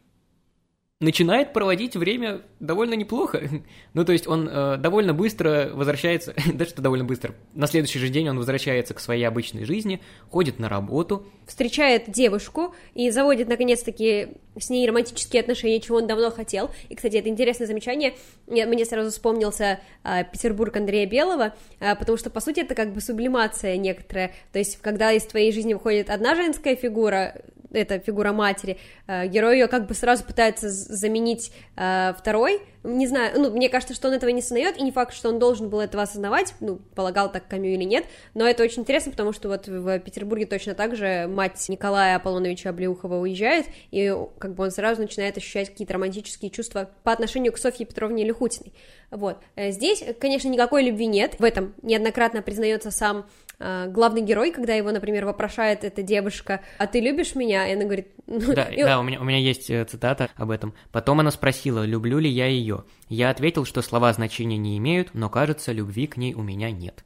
начинает 1.00 1.54
проводить 1.54 1.96
время 1.96 2.42
довольно 2.60 2.96
неплохо. 2.96 3.42
Ну, 3.94 4.06
то 4.06 4.12
есть 4.12 4.28
он 4.28 4.48
э, 4.48 4.78
довольно 4.78 5.14
быстро 5.14 5.72
возвращается, 5.74 6.36
да 6.54 6.66
что 6.66 6.82
довольно 6.82 7.04
быстро, 7.06 7.34
на 7.54 7.66
следующий 7.66 7.98
же 7.98 8.10
день 8.10 8.30
он 8.30 8.38
возвращается 8.38 8.94
к 8.94 9.00
своей 9.00 9.24
обычной 9.24 9.66
жизни, 9.66 10.02
ходит 10.30 10.60
на 10.60 10.70
работу, 10.70 11.26
встречает 11.48 12.12
девушку 12.12 12.76
и 12.94 13.10
заводит, 13.10 13.48
наконец-таки, 13.48 14.28
с 14.60 14.70
ней 14.70 14.88
романтические 14.88 15.42
отношения, 15.42 15.80
чего 15.80 15.98
он 15.98 16.08
давно 16.08 16.30
хотел. 16.30 16.70
И, 16.90 16.96
кстати, 16.96 17.16
это 17.16 17.30
интересное 17.30 17.66
замечание. 17.66 18.14
Мне, 18.46 18.86
сразу 18.86 19.10
вспомнился 19.10 19.80
а, 20.04 20.24
Петербург 20.24 20.76
Андрея 20.76 21.08
Белого, 21.08 21.56
а, 21.80 21.96
потому 21.96 22.18
что, 22.18 22.30
по 22.30 22.40
сути, 22.40 22.60
это 22.60 22.76
как 22.76 22.94
бы 22.94 23.02
сублимация 23.02 23.78
некоторая. 23.78 24.34
То 24.52 24.60
есть, 24.60 24.78
когда 24.78 25.12
из 25.12 25.26
твоей 25.26 25.52
жизни 25.52 25.74
выходит 25.74 26.10
одна 26.10 26.36
женская 26.36 26.76
фигура, 26.76 27.42
это 27.72 28.00
фигура 28.00 28.32
матери, 28.32 28.78
а, 29.08 29.28
герой 29.28 29.60
ее 29.60 29.68
как 29.68 29.88
бы 29.88 29.94
сразу 29.94 30.24
пытается 30.24 30.70
заменить 30.70 31.52
а, 31.76 32.14
второй. 32.18 32.62
Не 32.84 33.08
знаю, 33.08 33.40
ну, 33.40 33.52
мне 33.52 33.70
кажется, 33.70 33.94
что 33.94 34.08
он 34.08 34.14
этого 34.14 34.30
не 34.30 34.42
сознает, 34.42 34.78
и 34.78 34.84
не 34.84 34.92
факт, 34.92 35.14
что 35.14 35.30
он 35.30 35.40
должен 35.40 35.70
был 35.70 35.80
этого 35.82 36.04
осознавать, 36.04 36.54
ну, 36.62 36.78
полагал 36.96 37.30
так 37.32 37.48
Камю 37.48 37.74
или 37.74 37.84
нет, 37.84 38.06
но 38.34 38.48
это 38.48 38.64
очень 38.64 38.84
интересно, 38.84 39.12
потому 39.12 39.34
что 39.34 39.50
вот 39.50 39.68
в 39.68 40.00
Петербурге 40.00 40.46
точно 40.46 40.74
так 40.74 40.96
же 40.96 41.28
мать 41.28 41.66
Николая 41.68 42.16
Аполлоновича 42.16 42.70
Облеухова 42.70 43.16
уезжает, 43.16 43.66
и 43.92 44.16
как 44.38 44.54
бы 44.54 44.64
он 44.64 44.72
сразу 44.72 45.02
начинает 45.02 45.36
ощущать 45.38 45.70
какие-то 45.70 45.96
романтические 45.96 46.50
чувства 46.50 46.90
по 47.04 47.12
отношению 47.12 47.52
к 47.52 47.58
Софье 47.58 47.86
Петровне 47.86 48.24
Лихутиной. 48.24 48.74
Вот. 49.12 49.38
Э, 49.56 49.72
Здесь, 49.72 50.04
конечно, 50.20 50.48
никакой 50.50 50.84
любви 50.84 51.08
нет, 51.08 51.36
в 51.40 51.44
этом 51.44 51.74
неоднократно 51.82 52.42
признается 52.42 52.92
сам 52.92 53.20
э, 53.20 53.47
главный 53.60 54.22
герой, 54.22 54.52
когда 54.52 54.74
его, 54.74 54.92
например, 54.92 55.26
вопрошает 55.26 55.84
эта 55.84 56.04
девушка, 56.04 56.62
а 56.78 56.88
ты 56.88 57.00
любишь 57.00 57.36
меня? 57.36 57.68
И 57.68 57.74
она 57.74 57.86
говорит, 57.86 58.10
ну, 58.28 58.54
Да, 58.54 58.66
и- 58.66 58.84
да, 58.84 59.00
у 59.00 59.04
меня, 59.04 59.20
у 59.20 59.24
меня 59.24 59.40
есть 59.40 59.70
э, 59.70 59.84
цитата 59.86 60.30
об 60.36 60.52
этом. 60.52 60.74
Потом 60.92 61.20
она 61.20 61.32
спросила, 61.32 61.84
люблю 61.86 62.20
ли 62.20 62.30
я 62.30 62.46
ее. 62.48 62.84
Я 63.10 63.30
ответил, 63.30 63.66
что 63.66 63.82
слова 63.82 64.14
значения 64.14 64.58
не 64.58 64.78
имеют, 64.78 65.10
но, 65.14 65.30
кажется, 65.30 65.72
любви 65.72 66.08
к 66.08 66.18
ней 66.18 66.34
у 66.34 66.42
меня 66.44 66.70
нет. 66.72 67.04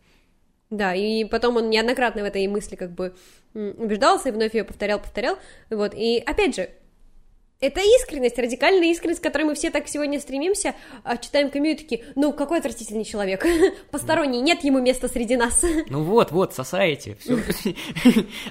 Да, 0.70 0.96
и 0.96 1.26
потом 1.26 1.58
он 1.58 1.70
неоднократно 1.70 2.22
в 2.22 2.26
этой 2.26 2.48
мысли 2.48 2.76
как 2.78 2.92
бы 2.92 3.14
убеждался 3.54 4.30
и 4.30 4.32
вновь 4.32 4.54
ее 4.56 4.64
повторял, 4.64 5.00
повторял, 5.00 5.38
вот, 5.70 5.94
и 5.94 6.18
опять 6.26 6.56
же, 6.56 6.70
это 7.62 7.80
искренность, 7.80 8.38
радикальная 8.38 8.90
искренность, 8.90 9.22
к 9.22 9.24
которой 9.24 9.44
мы 9.44 9.56
все 9.56 9.70
так 9.70 9.88
сегодня 9.88 10.20
стремимся, 10.20 10.76
а 11.04 11.16
читаем 11.18 11.52
Камю 11.52 11.72
и 11.72 11.76
такие, 11.76 12.04
ну, 12.16 12.34
какой 12.34 12.58
отвратительный 12.58 13.06
человек, 13.06 13.46
посторонний, 13.92 14.42
нет 14.42 14.64
ему 14.64 14.80
места 14.80 15.08
среди 15.08 15.38
нас. 15.38 15.64
Ну 15.88 16.04
вот, 16.04 16.32
вот, 16.32 16.54
сосаете. 16.54 17.16
Все. 17.20 17.38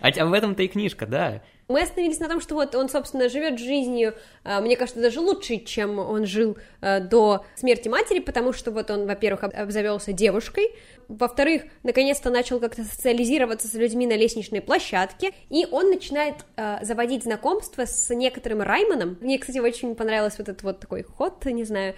А 0.01 0.09
об 0.09 0.33
этом-то 0.33 0.63
и 0.63 0.69
книжка, 0.69 1.07
да. 1.07 1.43
Мы 1.71 1.83
остановились 1.83 2.19
на 2.19 2.29
том, 2.29 2.41
что 2.41 2.57
вот 2.57 2.75
он, 2.75 2.89
собственно, 2.89 3.29
живет 3.29 3.61
жизнью, 3.61 4.17
а, 4.43 4.61
мне 4.61 4.77
кажется, 4.77 5.01
даже 5.01 5.21
лучше, 5.21 5.59
чем 5.59 6.01
он 6.01 6.27
жил 6.27 6.59
а, 6.81 6.99
до 6.99 7.45
смерти 7.55 7.87
матери, 7.87 8.19
потому 8.19 8.53
что 8.53 8.73
вот 8.73 8.91
он, 8.91 9.07
во-первых, 9.07 9.45
об- 9.45 9.55
обзавелся 9.55 10.13
девушкой, 10.13 10.75
во-вторых, 11.07 11.63
наконец-то 11.85 12.29
начал 12.29 12.59
как-то 12.59 12.83
социализироваться 12.83 13.69
с 13.69 13.75
людьми 13.75 14.09
на 14.09 14.17
лестничной 14.17 14.61
площадке, 14.61 15.31
и 15.49 15.65
он 15.71 15.91
начинает 15.91 16.45
а, 16.57 16.81
заводить 16.83 17.23
знакомства 17.23 17.87
с 17.87 18.13
некоторым 18.13 18.63
Раймоном. 18.63 19.17
Мне, 19.21 19.39
кстати, 19.39 19.61
очень 19.61 19.95
понравился 19.95 20.39
вот 20.39 20.49
этот 20.49 20.65
вот 20.65 20.81
такой 20.81 21.05
ход, 21.05 21.45
не 21.45 21.63
знаю, 21.63 21.95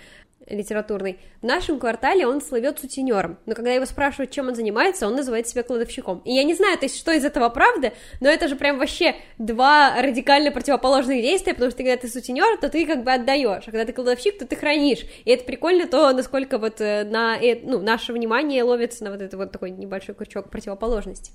литературный. 0.48 1.18
В 1.40 1.46
нашем 1.46 1.78
квартале 1.78 2.26
он 2.26 2.40
слывет 2.40 2.78
сутенером, 2.78 3.38
но 3.46 3.54
когда 3.54 3.72
его 3.72 3.86
спрашивают, 3.86 4.30
чем 4.30 4.48
он 4.48 4.54
занимается, 4.54 5.06
он 5.06 5.14
называет 5.14 5.48
себя 5.48 5.62
кладовщиком. 5.62 6.22
И 6.24 6.32
я 6.32 6.44
не 6.44 6.54
знаю, 6.54 6.78
то 6.78 6.86
есть, 6.86 6.98
что 6.98 7.12
из 7.12 7.24
этого 7.24 7.48
правда, 7.48 7.92
но 8.20 8.28
это 8.28 8.48
же 8.48 8.56
прям 8.56 8.78
вообще 8.78 9.14
два 9.38 10.00
радикально 10.00 10.50
противоположных 10.50 11.22
действия, 11.22 11.54
потому 11.54 11.70
что 11.70 11.78
когда 11.78 11.96
ты 11.96 12.08
сутенер, 12.08 12.58
то 12.58 12.68
ты 12.68 12.86
как 12.86 13.04
бы 13.04 13.12
отдаешь, 13.12 13.64
а 13.66 13.70
когда 13.70 13.84
ты 13.84 13.92
кладовщик, 13.92 14.38
то 14.38 14.46
ты 14.46 14.56
хранишь. 14.56 15.06
И 15.24 15.30
это 15.30 15.44
прикольно 15.44 15.86
то, 15.86 16.12
насколько 16.12 16.58
вот 16.58 16.80
э, 16.80 17.04
на, 17.04 17.36
э, 17.36 17.60
ну, 17.62 17.80
наше 17.80 18.12
внимание 18.12 18.62
ловится 18.62 19.04
на 19.04 19.10
вот 19.10 19.22
этот 19.22 19.34
вот 19.34 19.52
такой 19.52 19.70
небольшой 19.70 20.14
крючок 20.14 20.50
противоположности. 20.50 21.32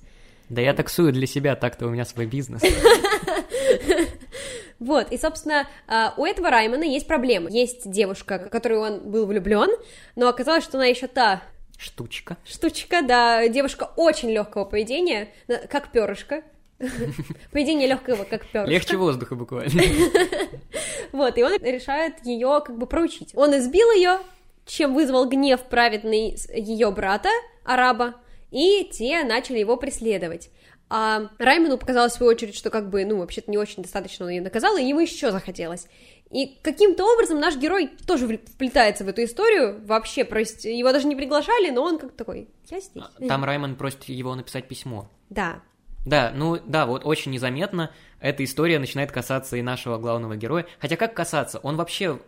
Да 0.48 0.62
я 0.62 0.72
таксую 0.72 1.12
для 1.12 1.26
себя, 1.26 1.56
так-то 1.56 1.86
у 1.86 1.90
меня 1.90 2.04
свой 2.04 2.26
бизнес. 2.26 2.62
Вот, 4.78 5.10
и, 5.10 5.18
собственно, 5.18 5.66
а, 5.88 6.14
у 6.16 6.24
этого 6.24 6.50
Раймона 6.50 6.84
есть 6.84 7.08
проблема. 7.08 7.50
Есть 7.50 7.90
девушка, 7.90 8.38
в 8.38 8.48
которую 8.48 8.80
он 8.80 9.10
был 9.10 9.26
влюблен, 9.26 9.70
но 10.14 10.28
оказалось, 10.28 10.62
что 10.62 10.78
она 10.78 10.86
еще 10.86 11.08
та 11.08 11.42
Штучка. 11.78 12.36
штучка, 12.44 13.02
да, 13.02 13.46
девушка 13.48 13.90
очень 13.96 14.30
легкого 14.30 14.64
поведения, 14.64 15.28
как 15.68 15.92
перышко. 15.92 16.42
Поведение 17.52 17.88
легкого, 17.88 18.24
как 18.24 18.46
перышко. 18.46 18.70
Легче 18.70 18.96
воздуха 18.96 19.34
буквально. 19.36 19.82
Вот, 21.12 21.38
и 21.38 21.42
он 21.42 21.52
решает 21.62 22.24
ее 22.24 22.62
как 22.64 22.76
бы 22.76 22.86
проучить. 22.86 23.30
Он 23.34 23.56
избил 23.56 23.90
ее, 23.92 24.18
чем 24.66 24.94
вызвал 24.94 25.26
гнев 25.28 25.62
праведный 25.62 26.36
ее 26.52 26.90
брата, 26.90 27.30
араба, 27.64 28.14
и 28.50 28.88
те 28.92 29.24
начали 29.24 29.58
его 29.58 29.76
преследовать. 29.76 30.50
А 30.90 31.28
Раймону 31.38 31.76
показалось, 31.76 32.12
в 32.12 32.16
свою 32.16 32.32
очередь, 32.32 32.54
что 32.56 32.70
как 32.70 32.88
бы, 32.88 33.04
ну, 33.04 33.18
вообще-то 33.18 33.50
не 33.50 33.58
очень 33.58 33.82
достаточно 33.82 34.24
он 34.24 34.30
ее 34.30 34.40
наказал, 34.40 34.76
и 34.76 34.84
ему 34.84 35.00
еще 35.00 35.30
захотелось. 35.30 35.86
И 36.30 36.58
каким-то 36.62 37.04
образом 37.04 37.40
наш 37.40 37.56
герой 37.56 37.90
тоже 38.06 38.26
вплетается 38.26 39.04
в 39.04 39.08
эту 39.08 39.24
историю, 39.24 39.80
вообще, 39.86 40.26
есть 40.38 40.64
его 40.64 40.92
даже 40.92 41.06
не 41.06 41.16
приглашали, 41.16 41.70
но 41.70 41.82
он 41.82 41.98
как 41.98 42.12
такой, 42.12 42.48
я 42.68 42.80
здесь. 42.80 43.02
Там 43.26 43.44
Раймон 43.44 43.76
просит 43.76 44.04
его 44.04 44.34
написать 44.34 44.68
письмо. 44.68 45.10
Да, 45.30 45.62
Да, 46.04 46.32
ну 46.34 46.58
да, 46.64 46.86
вот 46.86 47.04
очень 47.04 47.32
незаметно 47.32 47.90
эта 48.20 48.44
история 48.44 48.78
начинает 48.78 49.12
касаться 49.12 49.56
и 49.56 49.62
нашего 49.62 49.98
главного 49.98 50.36
героя. 50.36 50.66
Хотя 50.80 50.96
как 50.96 51.14
касаться? 51.14 51.58
Он 51.58 51.76
вообще 51.76 52.18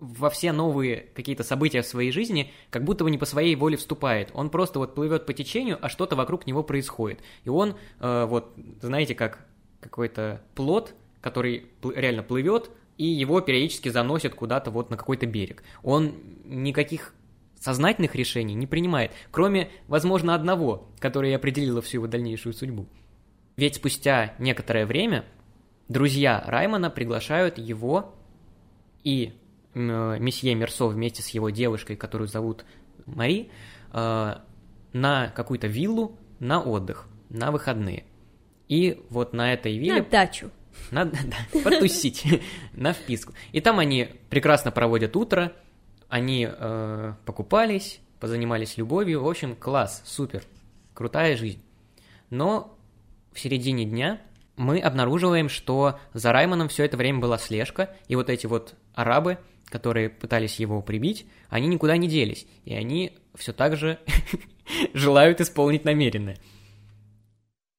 во 0.00 0.30
все 0.30 0.52
новые 0.52 1.08
какие-то 1.14 1.44
события 1.44 1.82
в 1.82 1.86
своей 1.86 2.10
жизни 2.10 2.52
как 2.70 2.84
будто 2.84 3.04
бы 3.04 3.10
не 3.10 3.18
по 3.18 3.26
своей 3.26 3.54
воле 3.54 3.76
вступает. 3.76 4.30
Он 4.34 4.50
просто 4.50 4.78
вот 4.78 4.94
плывет 4.94 5.26
по 5.26 5.32
течению, 5.32 5.78
а 5.80 5.88
что-то 5.88 6.16
вокруг 6.16 6.46
него 6.46 6.62
происходит. 6.62 7.20
И 7.44 7.50
он 7.50 7.76
э, 8.00 8.24
вот, 8.24 8.52
знаете, 8.80 9.14
как 9.14 9.46
какой-то 9.80 10.42
плод, 10.54 10.94
который 11.20 11.66
пл- 11.82 11.94
реально 11.94 12.22
плывет, 12.22 12.70
и 12.96 13.04
его 13.04 13.40
периодически 13.40 13.88
заносит 13.88 14.34
куда-то 14.34 14.70
вот 14.70 14.90
на 14.90 14.96
какой-то 14.96 15.26
берег. 15.26 15.62
Он 15.82 16.14
никаких 16.44 17.14
сознательных 17.58 18.14
решений 18.14 18.54
не 18.54 18.66
принимает, 18.66 19.12
кроме, 19.30 19.70
возможно, 19.86 20.34
одного, 20.34 20.88
которое 20.98 21.32
и 21.32 21.34
определило 21.34 21.82
всю 21.82 21.98
его 21.98 22.06
дальнейшую 22.06 22.54
судьбу. 22.54 22.86
Ведь 23.56 23.76
спустя 23.76 24.34
некоторое 24.38 24.86
время 24.86 25.24
друзья 25.88 26.42
Раймона 26.46 26.88
приглашают 26.88 27.58
его 27.58 28.14
и 29.04 29.34
месье 29.74 30.54
Мерсо 30.54 30.86
вместе 30.86 31.22
с 31.22 31.28
его 31.28 31.50
девушкой, 31.50 31.96
которую 31.96 32.28
зовут 32.28 32.64
Мари, 33.06 33.50
э, 33.92 34.34
на 34.92 35.28
какую-то 35.28 35.66
виллу 35.66 36.18
на 36.38 36.60
отдых, 36.60 37.06
на 37.28 37.50
выходные. 37.50 38.04
И 38.68 39.04
вот 39.10 39.32
на 39.32 39.52
этой 39.52 39.74
на 39.76 39.80
вилле 39.80 40.02
дачу. 40.02 40.50
надо 40.90 41.16
да, 41.24 41.60
потусить 41.64 42.24
на 42.72 42.92
вписку. 42.92 43.34
И 43.52 43.60
там 43.60 43.78
они 43.78 44.08
прекрасно 44.28 44.70
проводят 44.70 45.16
утро, 45.16 45.52
они 46.08 46.48
э, 46.50 47.14
покупались, 47.24 48.00
позанимались 48.18 48.76
любовью. 48.76 49.22
В 49.22 49.28
общем, 49.28 49.54
класс, 49.54 50.02
супер, 50.04 50.42
крутая 50.94 51.36
жизнь. 51.36 51.62
Но 52.30 52.76
в 53.32 53.40
середине 53.40 53.84
дня 53.84 54.20
мы 54.56 54.78
обнаруживаем, 54.78 55.48
что 55.48 55.98
за 56.12 56.32
Раймоном 56.32 56.68
все 56.68 56.84
это 56.84 56.96
время 56.96 57.20
была 57.20 57.38
слежка, 57.38 57.96
и 58.08 58.16
вот 58.16 58.28
эти 58.28 58.46
вот 58.46 58.74
арабы, 58.94 59.38
которые 59.70 60.10
пытались 60.10 60.56
его 60.56 60.82
прибить, 60.82 61.26
они 61.48 61.68
никуда 61.68 61.96
не 61.96 62.08
делись, 62.08 62.46
и 62.64 62.74
они 62.74 63.16
все 63.34 63.52
так 63.52 63.76
же 63.76 63.98
желают 64.94 65.40
исполнить 65.40 65.84
намеренное. 65.84 66.36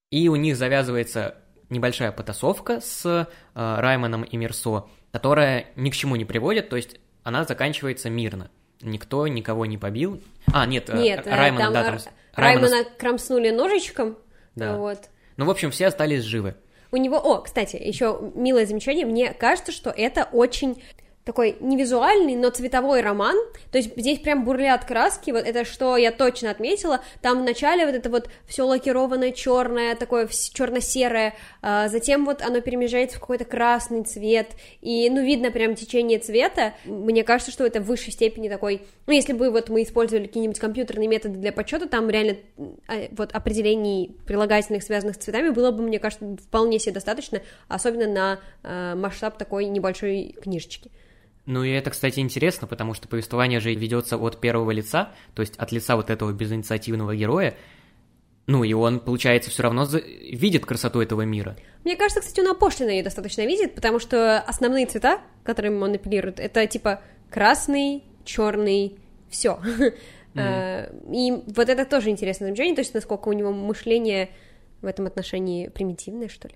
И 0.09 0.27
у 0.27 0.35
них 0.35 0.57
завязывается 0.57 1.35
небольшая 1.69 2.11
потасовка 2.11 2.81
с 2.81 3.05
э, 3.05 3.25
Раймоном 3.53 4.23
и 4.23 4.37
Мерсо, 4.37 4.85
которая 5.11 5.67
ни 5.75 5.89
к 5.89 5.95
чему 5.95 6.15
не 6.15 6.25
приводит, 6.25 6.69
то 6.69 6.75
есть 6.75 6.99
она 7.23 7.43
заканчивается 7.43 8.09
мирно. 8.09 8.49
Никто 8.81 9.27
никого 9.27 9.65
не 9.65 9.77
побил. 9.77 10.21
А, 10.51 10.65
нет, 10.65 10.89
э, 10.89 10.97
Нет, 10.97 11.27
э, 11.27 11.35
Раймона, 11.35 11.63
там 11.65 11.73
да, 11.73 11.79
Р- 11.87 12.01
там... 12.01 12.13
Раймона 12.33 12.67
Раймона 12.69 12.89
кромснули 12.97 13.51
ножичком, 13.51 14.17
Да. 14.55 14.77
вот. 14.77 15.09
Ну, 15.37 15.45
в 15.45 15.49
общем, 15.49 15.71
все 15.71 15.87
остались 15.87 16.23
живы. 16.23 16.55
У 16.91 16.97
него, 16.97 17.17
о, 17.17 17.41
кстати, 17.41 17.77
еще 17.77 18.31
милое 18.35 18.65
замечание, 18.65 19.05
мне 19.05 19.33
кажется, 19.33 19.71
что 19.71 19.91
это 19.91 20.25
очень 20.25 20.83
такой 21.25 21.57
не 21.59 21.77
визуальный, 21.77 22.35
но 22.35 22.49
цветовой 22.49 23.01
роман, 23.01 23.35
то 23.71 23.77
есть 23.77 23.95
здесь 23.95 24.19
прям 24.19 24.43
бурлят 24.43 24.85
краски, 24.85 25.31
вот 25.31 25.45
это 25.45 25.65
что 25.65 25.97
я 25.97 26.11
точно 26.11 26.49
отметила, 26.49 27.01
там 27.21 27.41
вначале 27.41 27.85
вот 27.85 27.95
это 27.95 28.09
вот 28.09 28.29
все 28.47 28.63
лакированное 28.63 29.31
черное, 29.31 29.95
такое 29.95 30.27
черно-серое, 30.27 31.35
а 31.61 31.89
затем 31.89 32.25
вот 32.25 32.41
оно 32.41 32.61
перемежается 32.61 33.17
в 33.17 33.19
какой-то 33.19 33.45
красный 33.45 34.03
цвет, 34.03 34.51
и, 34.81 35.09
ну, 35.09 35.23
видно 35.23 35.51
прям 35.51 35.75
течение 35.75 36.19
цвета, 36.19 36.73
мне 36.85 37.23
кажется, 37.23 37.51
что 37.51 37.65
это 37.65 37.81
в 37.81 37.85
высшей 37.85 38.13
степени 38.13 38.49
такой, 38.49 38.81
ну, 39.05 39.13
если 39.13 39.33
бы 39.33 39.51
вот 39.51 39.69
мы 39.69 39.83
использовали 39.83 40.25
какие-нибудь 40.25 40.59
компьютерные 40.59 41.07
методы 41.07 41.37
для 41.37 41.51
подсчета, 41.51 41.87
там 41.87 42.09
реально 42.09 42.37
а, 42.87 43.07
вот 43.11 43.31
определений 43.33 44.15
прилагательных, 44.25 44.83
связанных 44.83 45.15
с 45.15 45.19
цветами, 45.19 45.49
было 45.49 45.71
бы, 45.71 45.83
мне 45.83 45.99
кажется, 45.99 46.37
вполне 46.37 46.79
себе 46.79 46.93
достаточно, 46.93 47.41
особенно 47.67 48.07
на 48.07 48.39
э, 48.63 48.95
масштаб 48.95 49.37
такой 49.37 49.65
небольшой 49.65 50.35
книжечки. 50.41 50.91
Ну 51.45 51.63
и 51.63 51.71
это, 51.71 51.89
кстати, 51.89 52.19
интересно, 52.19 52.67
потому 52.67 52.93
что 52.93 53.07
повествование 53.07 53.59
же 53.59 53.73
ведется 53.73 54.17
от 54.17 54.39
первого 54.39 54.71
лица, 54.71 55.11
то 55.33 55.41
есть 55.41 55.57
от 55.57 55.71
лица 55.71 55.95
вот 55.95 56.09
этого 56.09 56.31
безинициативного 56.31 57.15
героя, 57.15 57.55
ну 58.47 58.63
и 58.63 58.73
он, 58.73 58.99
получается, 58.99 59.49
все 59.49 59.63
равно 59.63 59.85
за... 59.85 59.99
видит 59.99 60.65
красоту 60.65 61.01
этого 61.01 61.21
мира. 61.21 61.55
Мне 61.83 61.95
кажется, 61.95 62.21
кстати, 62.21 62.39
он 62.41 62.51
опошленно 62.51 62.89
ее 62.89 63.03
достаточно 63.03 63.45
видит, 63.45 63.75
потому 63.75 63.99
что 63.99 64.39
основные 64.39 64.85
цвета, 64.85 65.21
которыми 65.43 65.81
он 65.81 65.93
апеллирует, 65.93 66.39
это 66.39 66.65
типа 66.67 67.01
красный, 67.29 68.03
черный, 68.23 68.97
все. 69.29 69.59
Mm-hmm. 70.33 71.11
И 71.13 71.31
вот 71.55 71.69
это 71.69 71.85
тоже 71.85 72.09
интересное 72.09 72.47
замечание, 72.47 72.75
то 72.75 72.81
есть 72.81 72.93
насколько 72.93 73.29
у 73.29 73.33
него 73.33 73.51
мышление 73.51 74.29
в 74.81 74.85
этом 74.85 75.05
отношении 75.07 75.67
примитивное, 75.69 76.29
что 76.29 76.47
ли. 76.47 76.55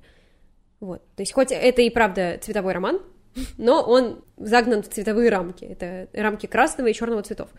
Вот. 0.80 1.01
То 1.15 1.22
есть 1.22 1.34
хоть 1.34 1.51
это 1.51 1.82
и 1.82 1.89
правда 1.89 2.38
цветовой 2.42 2.74
роман, 2.74 3.01
но 3.58 3.82
он 3.82 4.24
загнан 4.38 4.84
в 4.84 4.89
цветовые 4.89 5.30
рамки. 5.30 5.65
Это 5.65 6.08
рамки 6.13 6.46
красного 6.46 6.88
и 6.88 6.94
черного 6.94 7.24
цветов. 7.24 7.50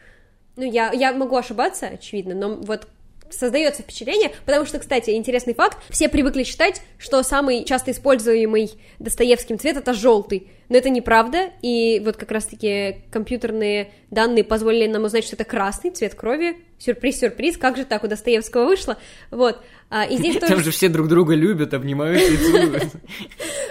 Ну, 0.56 0.64
я, 0.64 0.90
я 0.92 1.12
могу 1.12 1.37
ошибаться, 1.37 1.87
очевидно, 1.87 2.35
но 2.35 2.56
вот 2.56 2.88
создается 3.30 3.83
впечатление, 3.83 4.33
потому 4.45 4.66
что, 4.66 4.78
кстати, 4.78 5.11
интересный 5.11 5.54
факт, 5.54 5.78
все 5.90 6.09
привыкли 6.09 6.45
считать, 6.45 6.83
что 6.99 7.23
самый 7.23 7.64
часто 7.64 7.90
используемый 7.90 8.71
Достоевским 8.99 9.59
цвет 9.59 9.76
это 9.76 9.92
желтый, 9.95 10.49
но 10.68 10.76
это 10.76 10.90
неправда, 10.90 11.50
и 11.62 12.00
вот 12.04 12.16
как 12.16 12.30
раз-таки 12.30 12.99
компьютерные 13.11 13.92
данные 14.11 14.45
позволили 14.45 14.87
нам 14.87 15.04
узнать, 15.04 15.25
что 15.25 15.37
это 15.37 15.45
красный 15.45 15.90
цвет 15.90 16.14
крови, 16.14 16.56
сюрприз-сюрприз, 16.78 17.56
как 17.56 17.76
же 17.76 17.85
так 17.85 18.04
у 18.04 18.09
Достоевского 18.09 18.64
вышло, 18.64 18.97
вот, 19.30 19.61
а, 19.90 20.04
и 20.04 20.16
здесь 20.16 20.35
тоже... 20.35 20.54
Там 20.54 20.64
же 20.64 20.71
все 20.71 20.88
друг 20.88 21.09
друга 21.09 21.35
любят, 21.35 21.75
обнимаются 21.75 22.33
и 22.33 22.37
целуют. 22.37 22.92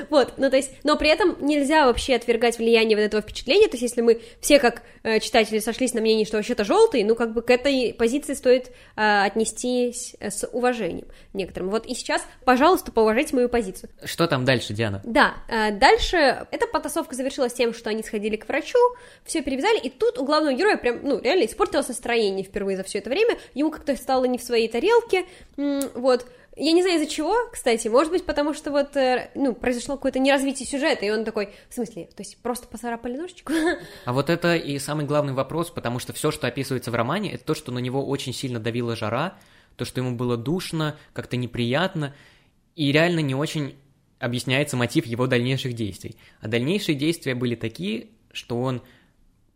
Вот, 0.10 0.34
ну 0.38 0.50
то 0.50 0.58
есть, 0.58 0.72
но 0.84 0.98
при 0.98 1.10
этом 1.10 1.38
нельзя 1.46 1.86
вообще 1.86 2.16
отвергать 2.16 2.58
влияние 2.58 2.98
вот 2.98 3.04
этого 3.04 3.22
впечатления, 3.22 3.68
то 3.68 3.74
есть 3.74 3.84
если 3.84 4.02
мы 4.02 4.22
все 4.40 4.60
как 4.60 4.84
э, 5.04 5.20
читатели 5.20 5.60
сошлись 5.60 5.94
на 5.94 6.02
мнении, 6.02 6.26
что 6.26 6.38
вообще-то 6.38 6.64
желтый, 6.64 7.04
ну 7.04 7.16
как 7.16 7.34
бы 7.34 7.42
к 7.42 7.50
этой 7.50 7.94
позиции 7.94 8.34
стоит 8.34 8.72
э, 8.96 9.24
отнестись 9.26 10.16
с 10.20 10.48
уважением 10.52 11.08
некоторым. 11.34 11.70
Вот 11.70 11.86
и 11.86 11.94
сейчас, 11.94 12.26
пожалуйста, 12.44 12.92
поуважайте 12.92 13.36
мою 13.36 13.50
позицию. 13.50 13.90
Что 14.04 14.28
там 14.28 14.46
дальше, 14.46 14.74
Диана? 14.74 15.02
Да, 15.04 15.36
э, 15.48 15.72
дальше 15.72 16.48
эта 16.52 16.68
потасовка 16.68 17.16
завершилась 17.16 17.54
тем, 17.54 17.74
что 17.74 17.90
они 17.90 18.04
сходили 18.04 18.36
к 18.36 18.48
врачу, 18.48 18.80
все 19.24 19.42
перевязали, 19.42 19.80
и 19.80 19.90
тут 19.90 20.18
у 20.18 20.26
главного 20.26 20.56
героя 20.56 20.78
прям, 20.78 21.00
ну, 21.04 21.20
реально 21.20 21.46
испортилось 21.46 21.88
настроение 21.88 22.44
впервые 22.44 22.78
за 22.78 22.84
все 22.84 23.00
это 23.00 23.10
время, 23.10 23.38
ему 23.54 23.72
как-то 23.72 23.96
стало 23.96 24.26
не 24.26 24.38
в 24.38 24.44
своей 24.44 24.68
тарелке, 24.68 25.26
вот, 25.58 26.26
я 26.56 26.72
не 26.72 26.82
знаю 26.82 27.00
из-за 27.00 27.10
чего, 27.10 27.34
кстати, 27.52 27.88
может 27.88 28.12
быть, 28.12 28.26
потому 28.26 28.54
что 28.54 28.72
вот, 28.72 28.96
э, 28.96 29.30
ну, 29.36 29.54
произошло 29.54 29.96
какое-то 29.96 30.20
неразвитие 30.20 30.68
сюжета, 30.68 31.06
и 31.06 31.10
он 31.10 31.26
такой, 31.26 31.50
в 31.70 31.74
смысле, 31.74 32.06
то 32.16 32.22
есть 32.22 32.38
просто 32.38 32.68
поцарапали 32.68 33.18
ножичку? 33.18 33.52
А 34.06 34.14
вот 34.14 34.30
это 34.30 34.56
и 34.56 34.80
самый 34.80 35.06
главный 35.06 35.34
вопрос, 35.34 35.70
потому 35.70 36.00
что 36.00 36.14
все, 36.14 36.32
что 36.32 36.48
описывается 36.48 36.92
в 36.92 36.96
романе, 36.96 37.34
это 37.34 37.44
то, 37.44 37.56
что 37.56 37.72
на 37.72 37.80
него 37.80 38.06
очень 38.06 38.34
сильно 38.34 38.60
давила 38.60 38.96
жара, 38.96 39.38
то, 39.76 39.84
что 39.84 40.00
ему 40.00 40.16
было 40.16 40.38
душно, 40.38 40.98
как-то 41.14 41.36
неприятно, 41.36 42.16
и 42.76 42.92
реально 42.92 43.20
не 43.20 43.36
очень 43.36 43.76
объясняется 44.20 44.78
мотив 44.78 45.06
его 45.06 45.28
дальнейших 45.28 45.74
действий. 45.74 46.16
А 46.40 46.48
дальнейшие 46.48 46.96
действия 46.96 47.36
были 47.36 47.56
такие, 47.56 48.08
что 48.32 48.62
он 48.62 48.82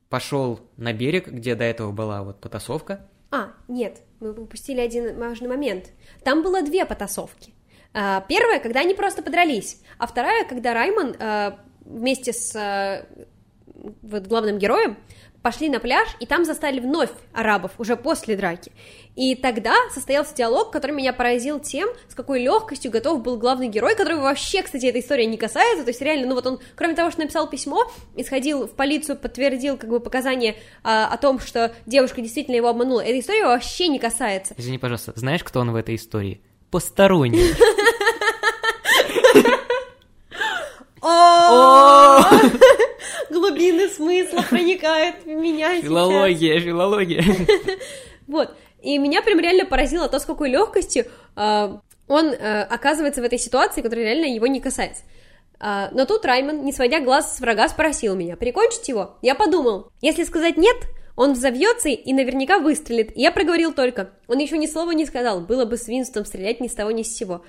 пошел 0.10 0.60
на 0.78 0.92
берег, 0.94 1.28
где 1.28 1.56
до 1.56 1.64
этого 1.64 1.92
была 1.92 2.24
вот 2.24 2.42
потасовка. 2.42 3.08
А, 3.32 3.54
нет, 3.68 4.02
мы 4.20 4.32
упустили 4.32 4.80
один 4.80 5.18
важный 5.18 5.48
момент. 5.48 5.92
Там 6.24 6.42
было 6.42 6.62
две 6.62 6.86
потасовки. 6.86 7.54
А, 7.94 8.22
первая, 8.28 8.60
когда 8.60 8.82
они 8.82 8.94
просто 8.94 9.22
подрались, 9.22 9.82
а 9.98 10.08
вторая, 10.08 10.46
когда 10.46 10.74
Раймон 10.74 11.16
а, 11.20 11.60
вместе 11.82 12.34
с 12.34 12.56
а, 12.56 13.06
вот 14.02 14.28
главным 14.28 14.58
героем 14.58 14.98
пошли 15.42 15.70
на 15.70 15.80
пляж, 15.80 16.08
и 16.20 16.26
там 16.26 16.46
застали 16.46 16.80
вновь 16.80 17.10
арабов, 17.34 17.72
уже 17.78 17.96
после 17.96 18.36
драки. 18.36 18.72
И 19.16 19.36
тогда 19.36 19.74
состоялся 19.94 20.36
диалог, 20.36 20.72
который 20.72 20.92
меня 20.92 21.14
поразил 21.14 21.60
тем, 21.60 21.90
с 22.08 22.16
какой 22.16 22.42
легкостью 22.42 22.92
готов 22.92 23.22
был 23.22 23.38
главный 23.38 23.68
герой, 23.68 23.96
который 23.96 24.18
вообще, 24.18 24.64
кстати, 24.64 24.86
эта 24.86 25.00
история 25.00 25.26
не 25.26 25.38
касается, 25.38 25.84
то 25.84 25.90
есть 25.90 26.02
реально, 26.02 26.28
ну 26.28 26.36
вот 26.36 26.48
он, 26.48 26.60
кроме 26.76 26.96
того, 26.96 27.12
что 27.12 27.22
написал 27.22 27.50
письмо 27.50 27.92
и 28.16 28.24
сходил 28.24 28.68
в 28.68 28.72
полицию, 28.72 29.18
подтвердил 29.18 29.78
как 29.78 29.90
бы 29.90 30.00
показания 30.00 30.56
а, 30.84 31.08
о 31.08 31.18
том, 31.18 31.40
что 31.40 31.74
девушка 31.86 32.22
действительно 32.22 32.56
его 32.56 32.70
обманула, 32.70 33.02
эта 33.02 33.20
история 33.20 33.46
вообще 33.46 33.88
не 33.88 34.00
касается. 34.00 34.54
Извини, 34.58 34.78
пожалуйста, 34.78 35.14
знаешь, 35.16 35.44
кто 35.44 35.62
он 35.62 35.72
в 35.72 35.76
этой 35.76 35.96
истории? 35.96 36.42
Посторонний. 36.72 37.54
Глубины 43.30 43.88
смысла 43.88 44.44
проникают 44.50 45.24
в 45.24 45.28
меня 45.28 45.82
Филология, 45.82 46.60
филология. 46.60 47.24
Вот. 48.28 48.56
И 48.82 48.98
меня 49.00 49.24
прям 49.24 49.40
реально 49.40 49.66
поразило 49.66 50.08
то, 50.08 50.20
с 50.20 50.26
какой 50.26 50.52
легкостью 50.52 51.08
а, 51.36 51.82
он 52.08 52.28
а, 52.28 52.64
оказывается 52.70 53.22
в 53.22 53.26
этой 53.26 53.40
ситуации, 53.40 53.82
которая 53.82 54.06
реально 54.06 54.26
его 54.26 54.46
не 54.46 54.62
касается. 54.62 55.04
А, 55.60 55.90
но 55.92 56.06
тут 56.06 56.26
Раймон, 56.26 56.64
не 56.64 56.72
сводя 56.72 57.00
глаз 57.02 57.36
с 57.36 57.40
врага, 57.40 57.68
спросил 57.68 58.16
меня, 58.16 58.38
прикончить 58.38 58.88
его? 58.88 59.18
Я 59.22 59.36
подумал, 59.36 59.92
если 60.02 60.24
сказать 60.24 60.58
«нет», 60.58 60.78
он 61.16 61.34
взовьется 61.34 61.90
и 61.90 62.14
наверняка 62.14 62.60
выстрелит. 62.60 63.12
И 63.18 63.22
я 63.22 63.32
проговорил 63.32 63.74
только. 63.74 64.12
Он 64.30 64.38
еще 64.38 64.58
ни 64.58 64.68
слова 64.68 64.92
не 64.92 65.06
сказал. 65.06 65.42
Было 65.42 65.66
бы 65.66 65.76
свинством 65.76 66.24
стрелять 66.24 66.62
ни 66.62 66.70
с 66.70 66.74
того 66.74 66.92
ни 66.92 67.04
с 67.04 67.14
сего. 67.14 67.44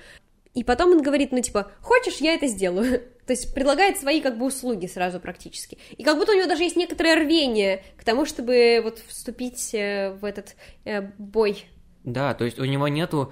И 0.53 0.65
потом 0.65 0.91
он 0.91 1.01
говорит, 1.01 1.31
ну, 1.31 1.39
типа, 1.39 1.71
хочешь, 1.81 2.17
я 2.17 2.33
это 2.33 2.47
сделаю. 2.47 3.03
То 3.25 3.33
есть 3.33 3.53
предлагает 3.53 3.97
свои, 3.97 4.21
как 4.21 4.37
бы, 4.37 4.45
услуги 4.45 4.87
сразу 4.87 5.19
практически. 5.19 5.77
И 5.97 6.03
как 6.03 6.17
будто 6.17 6.31
у 6.31 6.35
него 6.35 6.47
даже 6.47 6.63
есть 6.63 6.75
некоторое 6.75 7.15
рвение 7.15 7.83
к 7.97 8.03
тому, 8.03 8.25
чтобы 8.25 8.81
вот 8.83 8.99
вступить 9.07 9.73
э, 9.73 10.17
в 10.19 10.25
этот 10.25 10.55
э, 10.85 11.01
бой. 11.17 11.65
Да, 12.03 12.33
то 12.33 12.45
есть 12.45 12.59
у 12.59 12.65
него 12.65 12.87
нету 12.87 13.31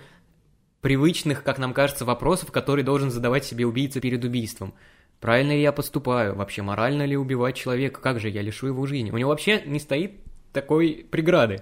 привычных, 0.81 1.43
как 1.43 1.57
нам 1.57 1.73
кажется, 1.73 2.05
вопросов, 2.05 2.51
которые 2.51 2.85
должен 2.85 3.11
задавать 3.11 3.45
себе 3.45 3.65
убийца 3.65 3.99
перед 3.99 4.23
убийством. 4.23 4.73
Правильно 5.19 5.51
ли 5.51 5.61
я 5.61 5.71
поступаю? 5.71 6.35
Вообще, 6.35 6.61
морально 6.61 7.05
ли 7.05 7.17
убивать 7.17 7.57
человека? 7.57 7.99
Как 7.99 8.19
же 8.19 8.29
я 8.29 8.41
лишу 8.41 8.67
его 8.67 8.85
жизни? 8.85 9.11
У 9.11 9.17
него 9.17 9.31
вообще 9.31 9.61
не 9.65 9.79
стоит 9.79 10.13
такой 10.53 11.05
преграды. 11.09 11.61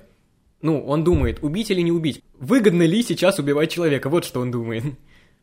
Ну, 0.61 0.83
он 0.85 1.03
думает, 1.03 1.39
убить 1.43 1.71
или 1.71 1.81
не 1.81 1.91
убить? 1.91 2.23
Выгодно 2.39 2.83
ли 2.83 3.01
сейчас 3.03 3.39
убивать 3.39 3.71
человека? 3.71 4.09
Вот 4.09 4.25
что 4.25 4.41
он 4.41 4.51
думает. 4.51 4.83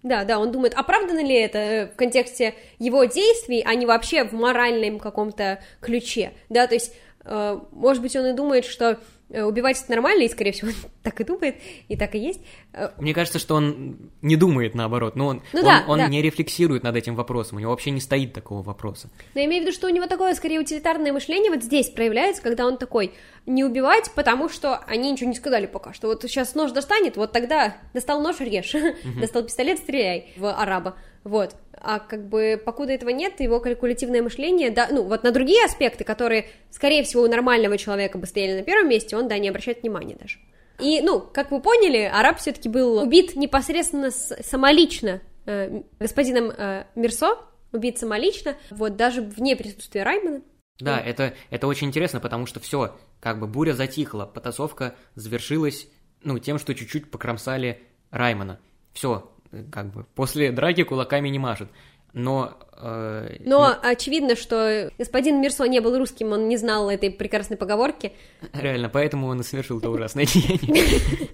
Да, 0.05 0.25
да, 0.25 0.38
он 0.38 0.53
думает, 0.53 0.75
оправдано 0.75 1.25
ли 1.25 1.35
это 1.35 1.59
э, 1.59 1.87
в 1.87 1.97
контексте 1.97 2.55
его 2.79 3.05
действий, 3.05 3.64
а 3.67 3.75
не 3.75 3.87
вообще 3.87 4.25
в 4.25 4.35
моральном 4.35 4.99
каком-то 4.99 5.61
ключе, 5.81 6.35
да, 6.51 6.67
то 6.67 6.75
есть, 6.75 6.95
э, 7.25 7.59
может 7.73 8.03
быть, 8.03 8.14
он 8.14 8.27
и 8.27 8.33
думает, 8.35 8.67
что 8.67 9.01
убивать 9.31 9.81
это 9.81 9.91
нормально, 9.91 10.23
и, 10.23 10.29
скорее 10.29 10.53
всего, 10.53 10.71
так 11.03 11.21
и 11.21 11.25
думает, 11.25 11.57
и 11.89 11.97
так 11.97 12.15
и 12.15 12.19
есть. 12.19 12.41
Э, 12.73 12.91
Мне 12.99 13.15
кажется, 13.15 13.39
что 13.39 13.55
он 13.55 14.11
не 14.23 14.37
думает 14.37 14.75
наоборот, 14.75 15.17
но 15.17 15.29
он, 15.29 15.43
ну, 15.53 15.61
он, 15.61 15.65
да, 15.65 15.85
он 15.89 15.99
да. 15.99 16.09
не 16.09 16.23
рефлексирует 16.23 16.83
над 16.83 16.97
этим 16.97 17.15
вопросом, 17.15 17.57
у 17.57 17.61
него 17.61 17.71
вообще 17.71 17.91
не 17.91 18.01
стоит 18.01 18.33
такого 18.33 18.63
вопроса. 18.63 19.11
Но 19.35 19.41
я 19.41 19.47
имею 19.47 19.63
в 19.63 19.67
виду, 19.67 19.75
что 19.75 19.87
у 19.87 19.91
него 19.91 20.07
такое, 20.07 20.35
скорее, 20.35 20.61
утилитарное 20.61 21.13
мышление 21.13 21.51
вот 21.51 21.63
здесь 21.63 21.89
проявляется, 21.89 22.43
когда 22.43 22.67
он 22.67 22.79
такой, 22.79 23.13
не 23.47 23.65
убивать, 23.65 24.11
потому 24.15 24.49
что 24.49 24.77
они 24.87 25.13
ничего 25.13 25.29
не 25.29 25.37
сказали 25.37 25.67
пока, 25.67 25.93
что 25.93 26.09
вот 26.09 26.23
сейчас 26.23 26.55
нож 26.55 26.73
достанет, 26.73 27.17
вот 27.17 27.33
тогда 27.33 27.77
достал 27.93 28.21
нож, 28.21 28.41
режь, 28.41 28.75
достал 29.21 29.45
пистолет, 29.45 29.79
стреляй 29.79 30.33
в 30.37 30.51
араба, 30.51 30.97
вот 31.25 31.57
а 31.85 31.99
как 31.99 32.29
бы 32.29 32.61
покуда 32.65 32.93
этого 32.93 33.11
нет, 33.11 33.41
его 33.41 33.61
калькулятивное 33.61 34.23
мышление, 34.23 34.71
да, 34.71 34.89
ну, 34.91 35.03
вот 35.03 35.23
на 35.23 35.33
другие 35.33 35.65
аспекты, 35.65 36.05
которые, 36.05 36.47
скорее 36.71 37.03
всего, 37.03 37.23
у 37.23 37.29
нормального 37.29 37.77
человека 37.77 38.17
бы 38.17 38.27
стояли 38.27 38.59
на 38.59 38.63
первом 38.63 38.89
месте, 38.89 39.17
он, 39.17 39.29
да, 39.29 39.39
не 39.39 39.49
обращает 39.49 39.83
внимания 39.83 40.17
даже. 40.19 40.39
И, 40.81 41.01
ну, 41.03 41.21
как 41.21 41.51
вы 41.51 41.61
поняли, 41.61 42.11
араб 42.13 42.39
все-таки 42.39 42.69
был 42.69 43.03
убит 43.03 43.37
непосредственно 43.37 44.11
самолично 44.11 45.21
э, 45.47 45.83
господином 46.01 46.51
э, 46.51 46.85
Мирсо, 46.95 47.39
убит 47.73 47.99
самолично, 47.99 48.57
вот 48.71 48.97
даже 48.97 49.21
вне 49.21 49.57
присутствия 49.57 50.03
Раймана. 50.03 50.43
Да, 50.81 50.99
mm. 50.99 51.05
это, 51.05 51.35
это 51.51 51.67
очень 51.67 51.89
интересно, 51.89 52.19
потому 52.19 52.47
что 52.47 52.61
все, 52.61 52.97
как 53.21 53.39
бы 53.39 53.47
буря 53.47 53.75
затихла, 53.75 54.27
потасовка 54.27 54.95
завершилась, 55.15 55.87
ну, 56.23 56.39
тем, 56.39 56.59
что 56.59 56.75
чуть-чуть 56.75 57.11
покромсали 57.11 57.83
Раймана. 58.11 58.59
Все, 58.93 59.31
как 59.71 59.93
бы, 59.93 60.05
после 60.14 60.53
драки 60.53 60.83
кулаками 60.83 61.29
не 61.29 61.38
машет. 61.38 61.69
но... 62.12 62.59
э, 62.77 63.37
Но 63.45 63.77
очевидно, 63.83 64.37
что 64.37 64.90
господин 64.99 65.40
Мирсо 65.40 65.64
не 65.64 65.81
был 65.81 65.99
русским, 65.99 66.33
он 66.33 66.49
не 66.49 66.57
знал 66.57 66.90
этой 66.90 67.11
прекрасной 67.11 67.57
поговорки. 67.57 68.12
Реально, 68.53 68.88
поэтому 68.88 69.27
он 69.27 69.40
и 69.40 69.45
совершил 69.45 69.81
то 69.81 69.90
ужасное 69.90 70.27
деяние. 70.27 71.29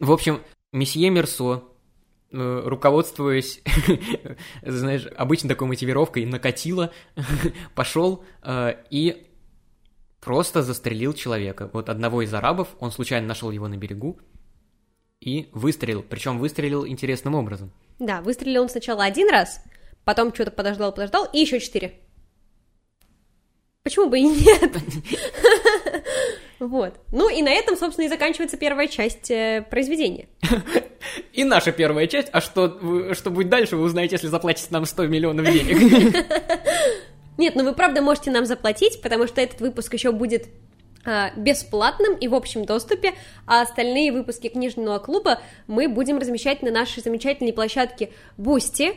В 0.00 0.12
общем, 0.12 0.42
месье 0.72 1.10
Мерсо, 1.10 1.64
э, 2.32 2.62
руководствуясь, 2.64 3.62
знаешь, 4.62 5.06
обычно 5.16 5.48
такой 5.48 5.68
мотивировкой, 5.68 6.24
накатило, 6.24 6.92
пошел 7.74 8.24
э, 8.42 8.74
и 8.90 9.26
просто 10.20 10.62
застрелил 10.62 11.12
человека. 11.14 11.68
Вот 11.72 11.88
одного 11.88 12.22
из 12.22 12.32
арабов, 12.32 12.68
он 12.80 12.90
случайно 12.90 13.26
нашел 13.26 13.50
его 13.50 13.68
на 13.68 13.76
берегу 13.76 14.20
и 15.20 15.48
выстрелил. 15.52 16.02
Причем 16.02 16.38
выстрелил 16.38 16.86
интересным 16.86 17.34
образом. 17.34 17.70
Да, 17.98 18.20
выстрелил 18.20 18.62
он 18.62 18.68
сначала 18.68 19.04
один 19.04 19.30
раз, 19.30 19.62
потом 20.04 20.32
что-то 20.32 20.50
подождал, 20.50 20.92
подождал, 20.92 21.28
и 21.32 21.40
еще 21.40 21.60
четыре. 21.60 21.98
Почему 23.82 24.08
бы 24.08 24.18
и 24.18 24.22
нет? 24.22 24.76
Вот. 26.60 26.94
Ну 27.12 27.30
и 27.30 27.40
на 27.40 27.50
этом, 27.50 27.76
собственно, 27.76 28.06
и 28.06 28.08
заканчивается 28.08 28.56
первая 28.56 28.88
часть 28.88 29.30
э, 29.30 29.64
произведения. 29.70 30.28
И 31.32 31.44
наша 31.44 31.70
первая 31.70 32.08
часть, 32.08 32.28
а 32.32 32.40
что, 32.40 33.14
что 33.14 33.30
будет 33.30 33.48
дальше, 33.48 33.76
вы 33.76 33.84
узнаете, 33.84 34.16
если 34.16 34.26
заплатите 34.26 34.66
нам 34.70 34.84
100 34.84 35.06
миллионов 35.06 35.46
денег. 35.46 36.26
Нет, 37.38 37.54
ну 37.54 37.62
вы 37.62 37.74
правда 37.74 38.02
можете 38.02 38.32
нам 38.32 38.44
заплатить, 38.44 39.00
потому 39.00 39.28
что 39.28 39.40
этот 39.40 39.60
выпуск 39.60 39.94
еще 39.94 40.10
будет 40.10 40.48
бесплатным 41.36 42.14
и 42.14 42.28
в 42.28 42.34
общем 42.34 42.64
доступе, 42.64 43.14
а 43.46 43.62
остальные 43.62 44.12
выпуски 44.12 44.48
книжного 44.48 44.98
клуба 44.98 45.40
мы 45.66 45.88
будем 45.88 46.18
размещать 46.18 46.62
на 46.62 46.70
нашей 46.70 47.02
замечательной 47.02 47.52
площадке 47.52 48.10
Бусти, 48.36 48.94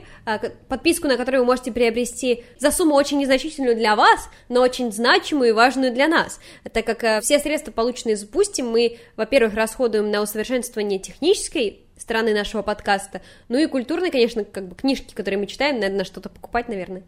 подписку 0.67 1.07
на 1.07 1.17
которую 1.17 1.41
вы 1.41 1.47
можете 1.47 1.71
приобрести 1.71 2.43
за 2.57 2.71
сумму 2.71 2.95
очень 2.95 3.19
незначительную 3.19 3.75
для 3.75 3.95
вас, 3.95 4.29
но 4.49 4.61
очень 4.61 4.91
значимую 4.91 5.49
и 5.49 5.53
важную 5.53 5.93
для 5.93 6.07
нас, 6.07 6.39
так 6.71 6.85
как 6.85 7.03
а, 7.03 7.21
все 7.21 7.39
средства, 7.39 7.71
полученные 7.71 8.17
с 8.17 8.23
Бусти, 8.23 8.61
мы, 8.61 8.97
во-первых, 9.15 9.53
расходуем 9.53 10.11
на 10.11 10.21
усовершенствование 10.21 10.99
технической 10.99 11.81
стороны 11.97 12.33
нашего 12.33 12.61
подкаста, 12.61 13.21
ну 13.47 13.57
и 13.57 13.67
культурной, 13.67 14.11
конечно, 14.11 14.43
как 14.43 14.67
бы 14.67 14.75
книжки, 14.75 15.13
которые 15.13 15.39
мы 15.39 15.47
читаем, 15.47 15.79
надо 15.79 15.95
на 15.95 16.05
что-то 16.05 16.29
покупать, 16.29 16.67
наверное. 16.67 17.03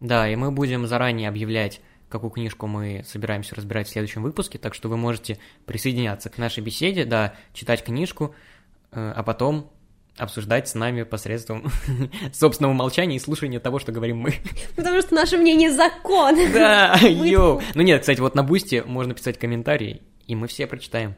Да, 0.00 0.28
и 0.28 0.34
мы 0.34 0.50
будем 0.50 0.86
заранее 0.86 1.28
объявлять, 1.28 1.80
какую 2.12 2.30
книжку 2.30 2.66
мы 2.66 3.02
собираемся 3.04 3.54
разбирать 3.56 3.88
в 3.88 3.90
следующем 3.90 4.22
выпуске, 4.22 4.58
так 4.58 4.74
что 4.74 4.88
вы 4.88 4.96
можете 4.96 5.38
присоединяться 5.66 6.30
к 6.30 6.38
нашей 6.38 6.62
беседе, 6.62 7.04
да, 7.04 7.34
читать 7.52 7.82
книжку, 7.82 8.34
э, 8.92 9.12
а 9.16 9.22
потом 9.22 9.72
обсуждать 10.18 10.68
с 10.68 10.74
нами 10.74 11.02
посредством 11.04 11.70
собственного 12.32 12.74
молчания 12.74 13.16
и 13.16 13.18
слушания 13.18 13.60
того, 13.60 13.78
что 13.78 13.92
говорим 13.92 14.18
мы. 14.18 14.34
Потому 14.76 15.00
что 15.00 15.14
наше 15.14 15.38
мнение 15.38 15.72
закон. 15.72 16.36
Да, 16.52 16.96
йоу. 17.02 17.62
Ну 17.74 17.82
нет, 17.82 18.00
кстати, 18.00 18.20
вот 18.20 18.34
на 18.34 18.42
Бусте 18.42 18.84
можно 18.84 19.14
писать 19.14 19.38
комментарии, 19.38 20.02
и 20.26 20.34
мы 20.34 20.46
все 20.48 20.66
прочитаем. 20.66 21.16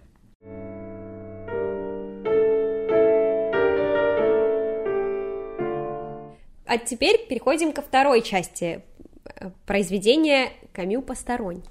А 6.66 6.78
теперь 6.78 7.26
переходим 7.28 7.72
ко 7.72 7.82
второй 7.82 8.22
части 8.22 8.82
э, 9.24 9.50
произведения 9.66 10.52
Камю 10.74 11.02
Посторонний. 11.02 11.62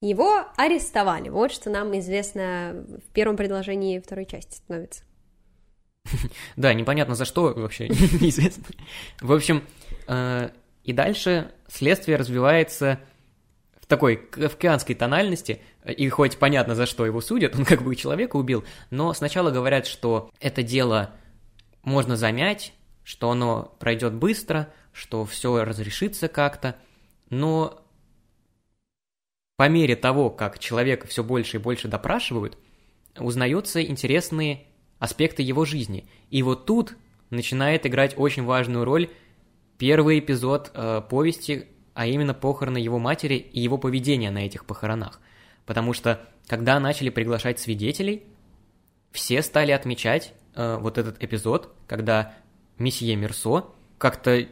Его 0.00 0.46
арестовали. 0.56 1.28
Вот 1.28 1.50
что 1.50 1.70
нам 1.70 1.98
известно 1.98 2.84
в 3.06 3.12
первом 3.12 3.36
предложении 3.36 3.98
второй 3.98 4.26
части 4.26 4.56
становится. 4.56 5.02
Да, 6.56 6.72
непонятно 6.72 7.14
за 7.14 7.24
что 7.24 7.52
вообще, 7.54 7.88
неизвестно. 7.88 8.64
В 9.20 9.32
общем, 9.32 9.64
э, 10.06 10.50
и 10.84 10.92
дальше 10.92 11.50
следствие 11.66 12.16
развивается 12.16 13.00
в 13.80 13.86
такой 13.86 14.16
кавказской 14.16 14.94
тональности, 14.94 15.60
и 15.84 16.08
хоть 16.08 16.38
понятно, 16.38 16.74
за 16.74 16.86
что 16.86 17.06
его 17.06 17.20
судят, 17.20 17.56
он 17.56 17.64
как 17.64 17.82
бы 17.82 17.96
человека 17.96 18.36
убил, 18.36 18.64
но 18.90 19.12
сначала 19.14 19.50
говорят, 19.50 19.86
что 19.86 20.30
это 20.40 20.62
дело 20.62 21.10
можно 21.82 22.16
замять, 22.16 22.72
что 23.02 23.30
оно 23.30 23.74
пройдет 23.80 24.14
быстро, 24.14 24.72
что 24.92 25.24
все 25.24 25.64
разрешится 25.64 26.28
как-то, 26.28 26.76
но 27.30 27.82
по 29.56 29.68
мере 29.68 29.96
того, 29.96 30.30
как 30.30 30.58
человека 30.58 31.06
все 31.06 31.24
больше 31.24 31.56
и 31.56 31.60
больше 31.60 31.88
допрашивают, 31.88 32.58
узнаются 33.18 33.82
интересные 33.82 34.66
аспекты 34.98 35.42
его 35.42 35.64
жизни. 35.64 36.06
И 36.30 36.42
вот 36.42 36.66
тут 36.66 36.96
начинает 37.30 37.86
играть 37.86 38.14
очень 38.16 38.44
важную 38.44 38.84
роль 38.84 39.10
первый 39.78 40.18
эпизод 40.18 40.70
э, 40.74 41.02
повести, 41.08 41.68
а 41.94 42.06
именно 42.06 42.34
похороны 42.34 42.78
его 42.78 42.98
матери 42.98 43.34
и 43.34 43.60
его 43.60 43.78
поведение 43.78 44.30
на 44.30 44.46
этих 44.46 44.66
похоронах. 44.66 45.20
Потому 45.64 45.92
что, 45.92 46.20
когда 46.46 46.78
начали 46.78 47.08
приглашать 47.08 47.58
свидетелей, 47.58 48.24
все 49.10 49.42
стали 49.42 49.72
отмечать 49.72 50.34
э, 50.54 50.76
вот 50.78 50.98
этот 50.98 51.22
эпизод, 51.22 51.74
когда 51.86 52.34
месье 52.78 53.16
Мерсо 53.16 53.64
как-то 53.98 54.46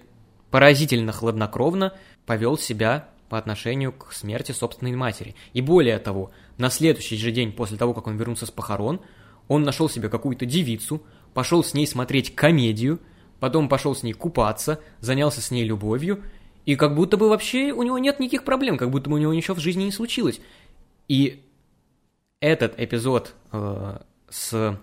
поразительно 0.51 1.13
хладнокровно 1.13 1.95
повел 2.27 2.57
себя 2.59 3.09
по 3.29 3.39
отношению 3.39 3.93
к 3.93 4.13
смерти 4.13 4.53
собственной 4.53 4.95
матери. 4.95 5.35
И 5.53 5.61
более 5.61 5.99
того, 5.99 6.31
на 6.59 6.71
следующий 6.71 7.17
же 7.17 7.33
день 7.33 7.53
после 7.53 7.77
того, 7.77 7.95
как 7.95 8.07
он 8.07 8.17
вернулся 8.17 8.47
с 8.47 8.51
похорон, 8.51 9.01
он 9.49 9.63
нашел 9.63 9.89
себе 9.89 10.09
какую-то 10.09 10.47
девицу, 10.47 11.03
пошел 11.33 11.65
с 11.65 11.75
ней 11.75 11.87
смотреть 11.87 12.35
комедию, 12.35 13.01
потом 13.41 13.69
пошел 13.69 13.95
с 13.95 14.03
ней 14.03 14.13
купаться, 14.13 14.81
занялся 15.01 15.41
с 15.41 15.51
ней 15.51 15.65
любовью, 15.65 16.23
и 16.65 16.77
как 16.77 16.95
будто 16.95 17.17
бы 17.17 17.29
вообще 17.29 17.73
у 17.73 17.83
него 17.83 17.99
нет 17.99 18.21
никаких 18.21 18.45
проблем, 18.45 18.79
как 18.79 18.91
будто 18.91 19.11
бы 19.11 19.17
у 19.17 19.19
него 19.19 19.35
ничего 19.35 19.55
в 19.55 19.61
жизни 19.61 19.85
не 19.85 19.93
случилось. 19.93 20.41
И 21.09 21.45
этот 22.41 22.79
эпизод 22.79 23.35
э, 23.53 23.99
с 24.31 24.81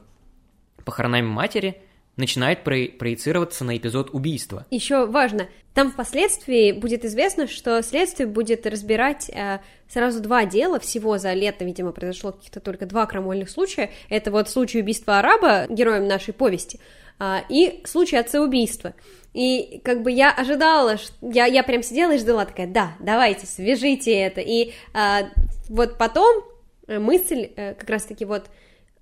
похоронами 0.84 1.26
матери 1.26 1.82
начинает 2.22 2.64
про- 2.64 2.88
проецироваться 2.88 3.66
на 3.66 3.76
эпизод 3.76 4.12
убийства. 4.12 4.66
Еще 4.72 5.06
важно, 5.06 5.50
там 5.74 5.92
впоследствии 5.92 6.72
будет 6.72 7.04
известно, 7.04 7.48
что 7.48 7.82
следствие 7.82 8.28
будет 8.28 8.66
разбирать 8.66 9.30
э, 9.30 9.60
сразу 9.90 10.22
два 10.22 10.46
дела, 10.46 10.80
всего 10.80 11.18
за 11.18 11.34
лето, 11.34 11.66
видимо, 11.66 11.92
произошло 11.92 12.32
каких-то 12.32 12.60
только 12.60 12.86
два 12.86 13.06
крамольных 13.06 13.50
случая. 13.50 13.92
Это 14.10 14.32
вот 14.32 14.50
случай 14.50 14.80
убийства 14.80 15.20
араба, 15.20 15.68
героем 15.70 16.08
нашей 16.08 16.34
повести, 16.34 16.80
а, 17.20 17.44
и 17.50 17.82
случай 17.86 18.18
отца-убийства. 18.18 18.94
И 19.34 19.82
как 19.84 20.04
бы 20.04 20.12
я 20.12 20.32
ожидала, 20.32 20.98
я, 21.22 21.46
я 21.46 21.64
прям 21.64 21.84
сидела 21.84 22.14
и 22.14 22.18
ждала, 22.18 22.46
такая, 22.46 22.68
да, 22.68 22.94
давайте, 23.00 23.46
свяжите 23.46 24.12
это. 24.14 24.42
И 24.42 24.74
а, 24.94 25.30
вот 25.70 25.98
потом 25.98 26.44
э, 26.88 27.00
мысль 27.00 27.50
э, 27.56 27.76
как 27.76 27.90
раз-таки 27.90 28.26
вот 28.26 28.48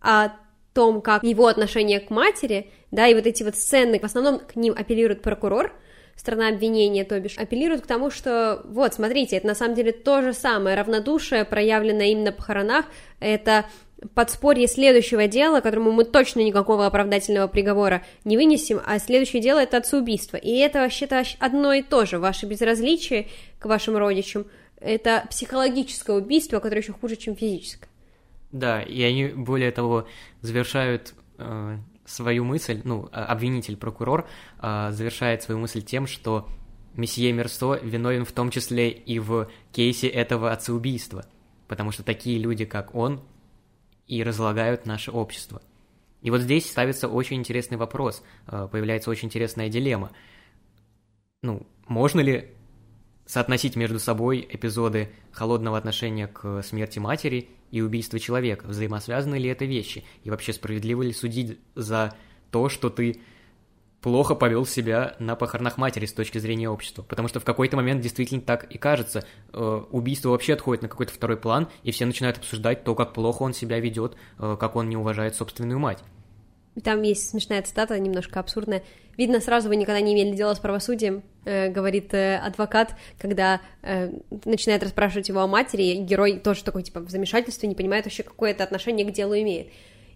о 0.01 0.29
том, 0.73 1.01
как 1.01 1.23
его 1.23 1.47
отношение 1.47 1.99
к 1.99 2.09
матери, 2.09 2.71
да, 2.91 3.07
и 3.07 3.13
вот 3.13 3.25
эти 3.25 3.43
вот 3.43 3.55
сцены, 3.55 3.99
в 3.99 4.03
основном 4.03 4.39
к 4.39 4.55
ним 4.55 4.73
апеллирует 4.77 5.21
прокурор, 5.21 5.73
сторона 6.15 6.49
обвинения, 6.49 7.05
то 7.05 7.19
бишь, 7.19 7.37
апеллирует 7.37 7.81
к 7.81 7.87
тому, 7.87 8.11
что, 8.11 8.61
вот, 8.65 8.93
смотрите, 8.93 9.37
это 9.37 9.47
на 9.47 9.55
самом 9.55 9.75
деле 9.75 9.91
то 9.91 10.21
же 10.21 10.33
самое, 10.33 10.75
равнодушие, 10.75 11.45
проявленное 11.45 12.07
им 12.07 12.23
на 12.23 12.31
похоронах, 12.31 12.85
это 13.19 13.65
подспорье 14.13 14.67
следующего 14.67 15.27
дела, 15.27 15.59
которому 15.61 15.91
мы 15.91 16.05
точно 16.05 16.39
никакого 16.41 16.85
оправдательного 16.85 17.47
приговора 17.47 18.03
не 18.23 18.37
вынесем, 18.37 18.81
а 18.85 18.99
следующее 18.99 19.41
дело 19.41 19.59
это 19.59 19.77
отцеубийство. 19.77 20.37
И 20.37 20.57
это 20.57 20.79
вообще-то 20.79 21.23
одно 21.39 21.73
и 21.73 21.81
то 21.81 22.05
же, 22.05 22.19
ваше 22.19 22.45
безразличие 22.45 23.27
к 23.59 23.65
вашим 23.65 23.97
родичам, 23.97 24.45
это 24.79 25.25
психологическое 25.29 26.15
убийство, 26.15 26.59
которое 26.59 26.81
еще 26.81 26.93
хуже, 26.93 27.17
чем 27.17 27.35
физическое. 27.35 27.88
Да, 28.51 28.81
и 28.81 29.01
они, 29.03 29.27
более 29.27 29.71
того, 29.71 30.07
завершают 30.41 31.13
э, 31.37 31.77
свою 32.05 32.43
мысль, 32.43 32.81
ну, 32.83 33.07
а- 33.11 33.25
обвинитель, 33.25 33.77
прокурор, 33.77 34.27
э, 34.61 34.89
завершает 34.91 35.43
свою 35.43 35.59
мысль 35.59 35.81
тем, 35.83 36.07
что 36.07 36.47
месье 36.95 37.31
Мерсо 37.31 37.75
виновен 37.75 38.25
в 38.25 38.31
том 38.31 38.49
числе 38.49 38.89
и 38.89 39.19
в 39.19 39.49
кейсе 39.71 40.07
этого 40.07 40.51
отцеубийства, 40.51 41.25
потому 41.67 41.91
что 41.91 42.03
такие 42.03 42.39
люди, 42.39 42.65
как 42.65 42.95
он, 42.95 43.21
и 44.07 44.23
разлагают 44.23 44.87
наше 44.87 45.11
общество. 45.11 45.61
И 46.21 46.31
вот 46.31 46.41
здесь 46.41 46.69
ставится 46.69 47.07
очень 47.07 47.37
интересный 47.37 47.77
вопрос, 47.77 48.23
э, 48.47 48.67
появляется 48.71 49.11
очень 49.11 49.27
интересная 49.27 49.69
дилемма. 49.69 50.11
Ну, 51.43 51.65
можно 51.87 52.19
ли 52.19 52.49
соотносить 53.29 53.75
между 53.75 53.99
собой 53.99 54.45
эпизоды 54.49 55.11
холодного 55.31 55.77
отношения 55.77 56.25
к 56.25 56.63
смерти 56.63 56.97
матери 56.97 57.49
и 57.69 57.79
убийства 57.79 58.19
человека? 58.19 58.65
Взаимосвязаны 58.65 59.35
ли 59.35 59.47
это 59.49 59.65
вещи? 59.65 60.03
И 60.23 60.31
вообще 60.31 60.51
справедливо 60.51 61.03
ли 61.03 61.13
судить 61.13 61.59
за 61.75 62.15
то, 62.49 62.69
что 62.69 62.89
ты 62.89 63.21
плохо 64.01 64.33
повел 64.33 64.65
себя 64.65 65.15
на 65.19 65.35
похоронах 65.35 65.77
матери 65.77 66.07
с 66.07 66.13
точки 66.13 66.39
зрения 66.39 66.71
общества? 66.71 67.03
Потому 67.03 67.27
что 67.27 67.39
в 67.39 67.45
какой-то 67.45 67.77
момент 67.77 68.01
действительно 68.01 68.41
так 68.41 68.63
и 68.63 68.79
кажется. 68.79 69.23
Э, 69.53 69.83
убийство 69.91 70.29
вообще 70.29 70.53
отходит 70.53 70.81
на 70.81 70.89
какой-то 70.89 71.13
второй 71.13 71.37
план, 71.37 71.67
и 71.83 71.91
все 71.91 72.07
начинают 72.07 72.39
обсуждать 72.39 72.83
то, 72.83 72.95
как 72.95 73.13
плохо 73.13 73.43
он 73.43 73.53
себя 73.53 73.79
ведет, 73.79 74.15
э, 74.39 74.57
как 74.59 74.75
он 74.75 74.89
не 74.89 74.97
уважает 74.97 75.35
собственную 75.35 75.77
мать. 75.77 76.03
Там 76.83 77.01
есть 77.01 77.29
смешная 77.29 77.61
цитата, 77.61 77.97
немножко 77.99 78.39
абсурдная. 78.39 78.83
Видно, 79.17 79.41
сразу 79.41 79.67
вы 79.67 79.75
никогда 79.75 79.99
не 79.99 80.13
имели 80.13 80.35
дела 80.35 80.55
с 80.55 80.59
правосудием, 80.59 81.23
э, 81.43 81.69
говорит 81.69 82.13
э, 82.13 82.37
адвокат, 82.37 82.95
когда 83.19 83.59
э, 83.81 84.11
начинает 84.45 84.81
расспрашивать 84.81 85.27
его 85.27 85.41
о 85.41 85.47
матери, 85.47 85.95
герой 85.95 86.39
тоже 86.39 86.63
такой, 86.63 86.83
типа, 86.83 87.01
в 87.01 87.09
замешательстве, 87.09 87.67
не 87.67 87.75
понимает 87.75 88.05
вообще, 88.05 88.23
какое 88.23 88.51
это 88.51 88.63
отношение 88.63 89.05
к 89.05 89.11
делу 89.11 89.33
имеет. 89.35 89.67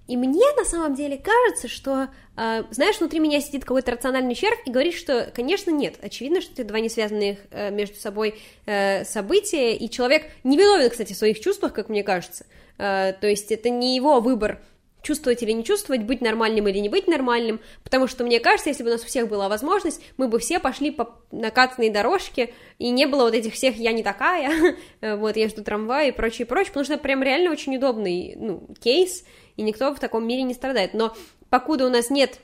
И 0.08 0.18
мне 0.18 0.46
на 0.58 0.66
самом 0.66 0.96
деле 0.96 1.18
кажется, 1.18 1.70
что, 1.70 2.10
э, 2.36 2.64
знаешь, 2.72 3.00
внутри 3.00 3.20
меня 3.20 3.40
сидит 3.40 3.64
какой-то 3.64 3.92
рациональный 3.92 4.36
червь 4.36 4.60
и 4.66 4.72
говорит, 4.72 4.96
что, 4.96 5.32
конечно, 5.34 5.72
нет. 5.72 5.96
Очевидно, 6.02 6.42
что 6.42 6.52
это 6.54 6.66
два 6.66 6.82
несвязанных 6.82 7.40
э, 7.52 7.72
между 7.72 7.96
собой 7.96 8.36
э, 8.66 9.06
события, 9.06 9.76
и 9.76 9.90
человек 9.90 10.24
не 10.44 10.58
виновен, 10.58 10.90
кстати, 10.90 11.14
в 11.14 11.18
своих 11.18 11.40
чувствах, 11.40 11.74
как 11.74 11.88
мне 11.88 12.04
кажется. 12.04 12.46
Э, 12.78 13.14
то 13.20 13.28
есть 13.28 13.52
это 13.52 13.70
не 13.70 13.96
его 13.96 14.20
выбор 14.20 14.62
чувствовать 15.04 15.44
или 15.44 15.52
не 15.52 15.64
чувствовать, 15.64 16.02
быть 16.04 16.22
нормальным 16.22 16.68
или 16.68 16.80
не 16.80 16.90
быть 16.90 17.08
нормальным, 17.08 17.60
потому 17.84 18.08
что, 18.08 18.24
мне 18.24 18.40
кажется, 18.40 18.70
если 18.70 18.84
бы 18.84 18.90
у 18.90 18.94
нас 18.94 19.04
у 19.04 19.06
всех 19.06 19.28
была 19.28 19.50
возможность, 19.50 20.02
мы 20.18 20.30
бы 20.30 20.40
все 20.40 20.60
пошли 20.60 20.90
по 20.90 21.20
накатанной 21.32 21.90
дорожке, 21.90 22.54
и 22.80 22.90
не 22.90 23.06
было 23.06 23.24
вот 23.24 23.36
этих 23.36 23.54
всех 23.54 23.76
«я 23.76 23.92
не 23.92 24.02
такая», 24.02 24.78
вот, 25.02 25.36
я 25.36 25.50
жду 25.50 25.62
трамвая 25.62 26.08
и 26.08 26.12
прочее, 26.12 26.48
прочее, 26.48 26.70
потому 26.70 26.86
что 26.86 26.98
прям 26.98 27.22
реально 27.22 27.52
очень 27.52 27.76
удобный, 27.76 28.36
ну, 28.38 28.68
кейс, 28.82 29.26
и 29.58 29.62
никто 29.62 29.94
в 29.94 30.00
таком 30.00 30.26
мире 30.26 30.44
не 30.44 30.54
страдает, 30.54 30.94
но 30.94 31.16
покуда 31.50 31.86
у 31.86 31.90
нас 31.90 32.10
нет 32.10 32.40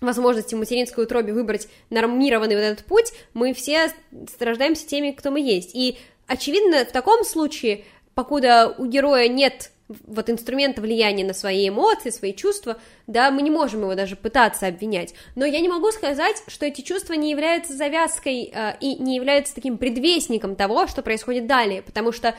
возможности 0.00 0.54
в 0.54 0.58
материнской 0.58 1.04
утробе 1.04 1.32
выбрать 1.32 1.68
нормированный 1.90 2.54
вот 2.54 2.62
этот 2.62 2.84
путь, 2.84 3.12
мы 3.34 3.52
все 3.54 3.92
страждаемся 4.32 4.86
теми, 4.86 5.10
кто 5.10 5.32
мы 5.32 5.40
есть, 5.40 5.74
и, 5.74 5.98
очевидно, 6.28 6.84
в 6.84 6.92
таком 6.92 7.24
случае, 7.24 7.84
покуда 8.14 8.72
у 8.78 8.86
героя 8.86 9.26
нет 9.26 9.72
вот 9.88 10.30
инструмента 10.30 10.80
влияния 10.80 11.24
на 11.24 11.34
свои 11.34 11.68
эмоции, 11.68 12.10
свои 12.10 12.32
чувства, 12.32 12.78
да, 13.06 13.30
мы 13.30 13.42
не 13.42 13.50
можем 13.50 13.82
его 13.82 13.94
даже 13.94 14.16
пытаться 14.16 14.66
обвинять. 14.66 15.14
Но 15.34 15.44
я 15.44 15.60
не 15.60 15.68
могу 15.68 15.90
сказать, 15.92 16.42
что 16.46 16.64
эти 16.64 16.80
чувства 16.80 17.14
не 17.14 17.30
являются 17.30 17.74
завязкой 17.74 18.50
э, 18.52 18.76
и 18.80 18.96
не 18.96 19.16
являются 19.16 19.54
таким 19.54 19.76
предвестником 19.76 20.56
того, 20.56 20.86
что 20.86 21.02
происходит 21.02 21.46
далее, 21.46 21.82
потому 21.82 22.12
что 22.12 22.34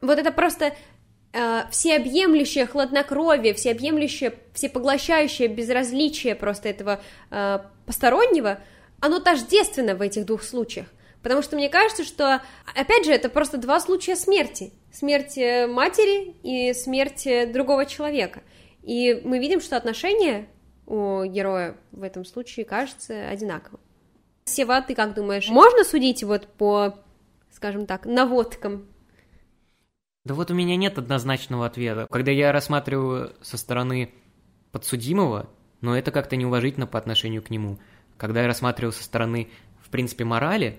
вот 0.00 0.18
это 0.18 0.32
просто 0.32 0.74
э, 1.32 1.62
всеобъемлющее 1.70 2.66
хладнокровие, 2.66 3.54
всеобъемлющее, 3.54 4.34
всепоглощающее 4.52 5.46
безразличие 5.46 6.34
просто 6.34 6.68
этого 6.68 7.00
э, 7.30 7.60
постороннего, 7.86 8.58
оно 9.00 9.20
тождественно 9.20 9.94
в 9.94 10.02
этих 10.02 10.26
двух 10.26 10.42
случаях. 10.42 10.86
Потому 11.22 11.42
что 11.42 11.56
мне 11.56 11.68
кажется, 11.68 12.04
что, 12.04 12.42
опять 12.74 13.04
же, 13.04 13.12
это 13.12 13.28
просто 13.28 13.58
два 13.58 13.80
случая 13.80 14.16
смерти 14.16 14.72
смерть 14.92 15.38
э, 15.38 15.66
матери 15.66 16.36
и 16.42 16.72
смерть 16.74 17.26
э, 17.26 17.50
другого 17.50 17.86
человека. 17.86 18.42
И 18.82 19.20
мы 19.24 19.38
видим, 19.38 19.60
что 19.60 19.76
отношения 19.76 20.48
у 20.86 21.24
героя 21.24 21.76
в 21.92 22.02
этом 22.02 22.24
случае 22.24 22.64
кажется 22.64 23.28
одинаковым. 23.28 23.80
Сева, 24.44 24.82
ты 24.82 24.94
как 24.94 25.14
думаешь, 25.14 25.48
можно 25.48 25.84
судить 25.84 26.24
вот 26.24 26.48
по, 26.48 26.98
скажем 27.50 27.86
так, 27.86 28.06
наводкам? 28.06 28.88
Да 30.24 30.34
вот 30.34 30.50
у 30.50 30.54
меня 30.54 30.76
нет 30.76 30.98
однозначного 30.98 31.66
ответа. 31.66 32.06
Когда 32.10 32.32
я 32.32 32.52
рассматриваю 32.52 33.34
со 33.42 33.56
стороны 33.56 34.12
подсудимого, 34.72 35.48
но 35.80 35.96
это 35.96 36.10
как-то 36.10 36.36
неуважительно 36.36 36.86
по 36.86 36.98
отношению 36.98 37.42
к 37.42 37.50
нему. 37.50 37.78
Когда 38.16 38.42
я 38.42 38.46
рассматриваю 38.46 38.92
со 38.92 39.02
стороны, 39.02 39.48
в 39.80 39.88
принципе, 39.88 40.24
морали, 40.24 40.78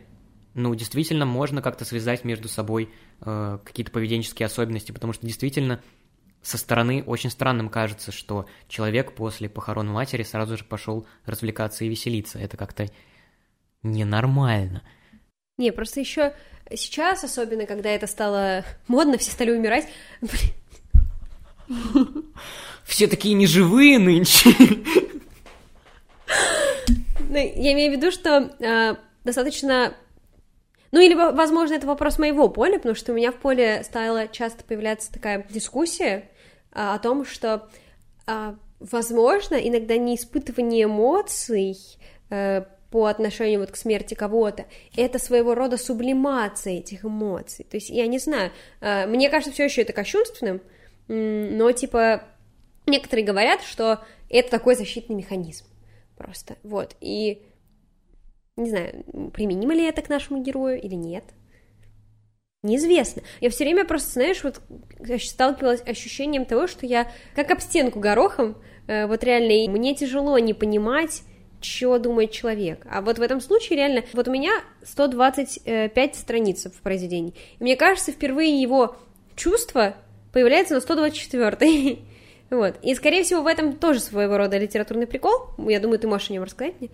ну, 0.53 0.73
действительно 0.75 1.25
можно 1.25 1.61
как-то 1.61 1.85
связать 1.85 2.23
между 2.23 2.47
собой 2.47 2.89
э, 3.21 3.59
какие-то 3.63 3.91
поведенческие 3.91 4.45
особенности, 4.45 4.91
потому 4.91 5.13
что 5.13 5.25
действительно 5.25 5.81
со 6.41 6.57
стороны 6.57 7.03
очень 7.05 7.29
странным 7.29 7.69
кажется, 7.69 8.11
что 8.11 8.47
человек 8.67 9.13
после 9.13 9.47
похорон 9.47 9.87
матери 9.87 10.23
сразу 10.23 10.57
же 10.57 10.63
пошел 10.63 11.05
развлекаться 11.25 11.85
и 11.85 11.89
веселиться. 11.89 12.39
Это 12.39 12.57
как-то 12.57 12.89
ненормально. 13.83 14.83
Не, 15.57 15.71
просто 15.71 15.99
еще 15.99 16.33
сейчас, 16.73 17.23
особенно 17.23 17.65
когда 17.65 17.89
это 17.89 18.07
стало 18.07 18.65
модно, 18.87 19.17
все 19.17 19.31
стали 19.31 19.51
умирать. 19.51 19.87
Все 22.83 23.07
такие 23.07 23.35
неживые 23.35 23.99
нынче. 23.99 24.49
Ну, 27.29 27.37
я 27.37 27.73
имею 27.73 27.93
в 27.93 27.95
виду, 27.95 28.11
что 28.11 28.51
э, 28.59 28.95
достаточно 29.23 29.93
ну 30.91 30.99
или, 30.99 31.13
возможно, 31.13 31.75
это 31.75 31.87
вопрос 31.87 32.19
моего 32.19 32.49
поля, 32.49 32.77
потому 32.77 32.95
что 32.95 33.11
у 33.11 33.15
меня 33.15 33.31
в 33.31 33.35
поле 33.35 33.83
стала 33.83 34.27
часто 34.27 34.63
появляться 34.63 35.11
такая 35.11 35.45
дискуссия 35.49 36.29
а, 36.73 36.95
о 36.95 36.99
том, 36.99 37.25
что, 37.25 37.69
а, 38.27 38.55
возможно, 38.79 39.55
иногда 39.55 39.97
не 39.97 40.15
испытывание 40.15 40.85
эмоций 40.85 41.77
а, 42.29 42.65
по 42.91 43.05
отношению 43.05 43.61
вот 43.61 43.71
к 43.71 43.77
смерти 43.77 44.13
кого-то, 44.13 44.65
это 44.97 45.17
своего 45.17 45.55
рода 45.55 45.77
сублимация 45.77 46.79
этих 46.79 47.05
эмоций. 47.05 47.65
То 47.69 47.77
есть, 47.77 47.89
я 47.89 48.05
не 48.05 48.19
знаю, 48.19 48.51
а, 48.81 49.07
мне 49.07 49.29
кажется, 49.29 49.53
все 49.53 49.63
еще 49.63 49.83
это 49.83 49.93
кощунственным, 49.93 50.61
но, 51.07 51.71
типа, 51.71 52.23
некоторые 52.85 53.25
говорят, 53.25 53.61
что 53.61 54.03
это 54.29 54.51
такой 54.51 54.75
защитный 54.75 55.15
механизм 55.15 55.65
просто, 56.17 56.57
вот, 56.63 56.95
и 56.99 57.41
не 58.61 58.69
знаю, 58.69 59.03
применимо 59.33 59.73
ли 59.73 59.83
это 59.85 60.01
к 60.01 60.09
нашему 60.09 60.41
герою 60.41 60.81
или 60.81 60.95
нет. 60.95 61.23
Неизвестно. 62.63 63.23
Я 63.39 63.49
все 63.49 63.63
время 63.63 63.85
просто, 63.85 64.11
знаешь, 64.11 64.43
вот 64.43 64.61
сталкивалась 65.19 65.81
ощущением 65.81 66.45
того, 66.45 66.67
что 66.67 66.85
я 66.85 67.11
как 67.35 67.49
об 67.49 67.59
стенку 67.59 67.99
горохом, 67.99 68.55
э, 68.87 69.07
вот 69.07 69.23
реально, 69.23 69.51
и 69.51 69.67
мне 69.67 69.95
тяжело 69.95 70.37
не 70.37 70.53
понимать, 70.53 71.23
что 71.59 71.97
думает 71.97 72.31
человек. 72.31 72.85
А 72.89 73.01
вот 73.01 73.17
в 73.17 73.21
этом 73.21 73.41
случае 73.41 73.77
реально, 73.77 74.03
вот 74.13 74.27
у 74.27 74.31
меня 74.31 74.51
125 74.83 76.15
страниц 76.15 76.65
в 76.65 76.81
произведении. 76.81 77.33
И 77.59 77.63
мне 77.63 77.75
кажется, 77.75 78.11
впервые 78.11 78.61
его 78.61 78.95
чувство 79.35 79.95
появляется 80.31 80.75
на 80.75 80.81
124. 80.81 81.99
вот. 82.49 82.75
И, 82.81 82.95
скорее 82.95 83.23
всего, 83.23 83.41
в 83.41 83.47
этом 83.47 83.73
тоже 83.73 83.99
своего 83.99 84.37
рода 84.37 84.57
литературный 84.57 85.07
прикол. 85.07 85.49
Я 85.57 85.79
думаю, 85.79 85.99
ты 85.99 86.07
можешь 86.07 86.29
о 86.29 86.33
нем 86.33 86.43
рассказать 86.43 86.79
мне. 86.79 86.89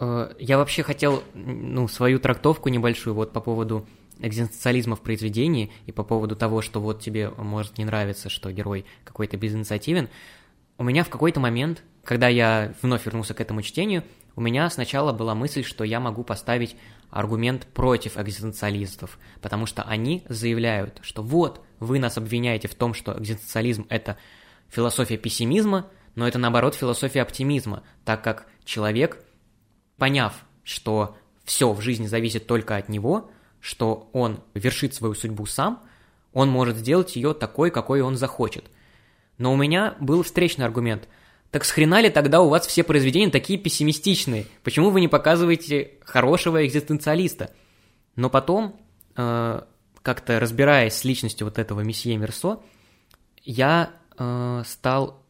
Э, 0.00 0.32
я 0.38 0.58
вообще 0.58 0.82
хотел, 0.82 1.22
ну, 1.34 1.88
свою 1.88 2.18
трактовку 2.18 2.68
небольшую 2.68 3.14
вот 3.14 3.32
по 3.32 3.40
поводу 3.40 3.86
экзистенциализма 4.20 4.96
в 4.96 5.00
произведении 5.00 5.70
и 5.86 5.92
по 5.92 6.02
поводу 6.02 6.36
того, 6.36 6.60
что 6.62 6.80
вот 6.80 7.00
тебе 7.00 7.30
может 7.30 7.78
не 7.78 7.84
нравиться, 7.84 8.28
что 8.28 8.50
герой 8.50 8.84
какой-то 9.04 9.36
безинициативен. 9.36 10.08
У 10.76 10.84
меня 10.84 11.04
в 11.04 11.08
какой-то 11.08 11.40
момент, 11.40 11.82
когда 12.04 12.28
я 12.28 12.74
вновь 12.82 13.04
вернулся 13.06 13.34
к 13.34 13.40
этому 13.40 13.62
чтению, 13.62 14.04
у 14.34 14.40
меня 14.40 14.70
сначала 14.70 15.12
была 15.12 15.34
мысль, 15.34 15.64
что 15.64 15.84
я 15.84 15.98
могу 15.98 16.22
поставить 16.22 16.76
аргумент 17.10 17.66
против 17.66 18.18
экзистенциалистов, 18.18 19.18
потому 19.40 19.66
что 19.66 19.82
они 19.82 20.24
заявляют, 20.28 20.98
что 21.02 21.22
вот, 21.22 21.64
вы 21.80 21.98
нас 21.98 22.18
обвиняете 22.18 22.68
в 22.68 22.74
том, 22.74 22.94
что 22.94 23.18
экзистенциализм– 23.18 23.86
это 23.88 24.16
философия 24.68 25.16
пессимизма, 25.16 25.86
но 26.14 26.26
это 26.26 26.38
наоборот 26.38 26.74
философия 26.74 27.22
оптимизма, 27.22 27.82
так 28.04 28.22
как 28.22 28.46
человек 28.64 29.24
поняв, 29.98 30.44
что 30.64 31.16
все 31.44 31.72
в 31.72 31.80
жизни 31.80 32.06
зависит 32.06 32.46
только 32.46 32.76
от 32.76 32.88
него, 32.88 33.30
что 33.60 34.08
он 34.12 34.40
вершит 34.54 34.94
свою 34.94 35.14
судьбу 35.14 35.44
сам, 35.46 35.82
он 36.32 36.48
может 36.48 36.76
сделать 36.76 37.16
ее 37.16 37.34
такой, 37.34 37.70
какой 37.70 38.00
он 38.00 38.16
захочет. 38.16 38.64
Но 39.38 39.52
у 39.52 39.56
меня 39.56 39.96
был 40.00 40.22
встречный 40.22 40.64
аргумент. 40.64 41.08
Так 41.50 41.64
с 41.64 41.76
ли 41.76 42.10
тогда 42.10 42.42
у 42.42 42.48
вас 42.48 42.66
все 42.66 42.82
произведения 42.82 43.30
такие 43.30 43.58
пессимистичные? 43.58 44.46
Почему 44.62 44.90
вы 44.90 45.00
не 45.00 45.08
показываете 45.08 45.92
хорошего 46.04 46.66
экзистенциалиста? 46.66 47.52
Но 48.16 48.28
потом, 48.28 48.78
э, 49.16 49.62
как-то 50.02 50.40
разбираясь 50.40 50.94
с 50.94 51.04
личностью 51.04 51.46
вот 51.46 51.58
этого 51.58 51.80
месье 51.80 52.16
Мерсо, 52.16 52.60
я 53.44 53.90
э, 54.18 54.62
стал 54.66 55.24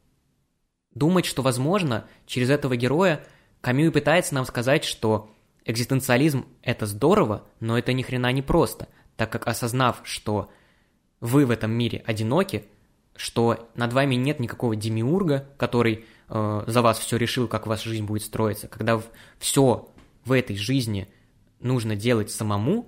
думать, 0.95 1.27
что, 1.27 1.43
возможно, 1.43 2.07
через 2.27 2.51
этого 2.51 2.77
героя 2.77 3.25
Камю 3.61 3.91
пытается 3.91 4.35
нам 4.35 4.45
сказать, 4.45 4.85
что 4.85 5.31
экзистенциализм– 5.65 6.47
это 6.63 6.87
здорово, 6.87 7.45
но 7.61 7.79
это 7.79 7.93
ни 7.93 8.03
хрена 8.03 8.33
не 8.33 8.43
просто, 8.43 8.89
так 9.17 9.31
как 9.31 9.47
осознав, 9.47 10.01
что 10.05 10.51
вы 11.21 11.45
в 11.45 11.51
этом 11.51 11.73
мире 11.73 12.03
одиноки, 12.07 12.65
что 13.17 13.69
над 13.75 13.93
вами 13.93 14.15
нет 14.15 14.39
никакого 14.39 14.77
демиурга, 14.77 15.49
который 15.57 16.05
э, 16.29 16.65
за 16.67 16.83
вас 16.83 16.99
все 16.99 17.17
решил, 17.17 17.49
как 17.49 17.67
ваша 17.67 17.89
жизнь 17.89 18.05
будет 18.05 18.23
строиться, 18.23 18.69
когда 18.69 19.01
все 19.39 19.93
в 20.25 20.33
этой 20.33 20.57
жизни 20.57 21.09
нужно 21.59 21.97
делать 21.97 22.31
самому, 22.31 22.87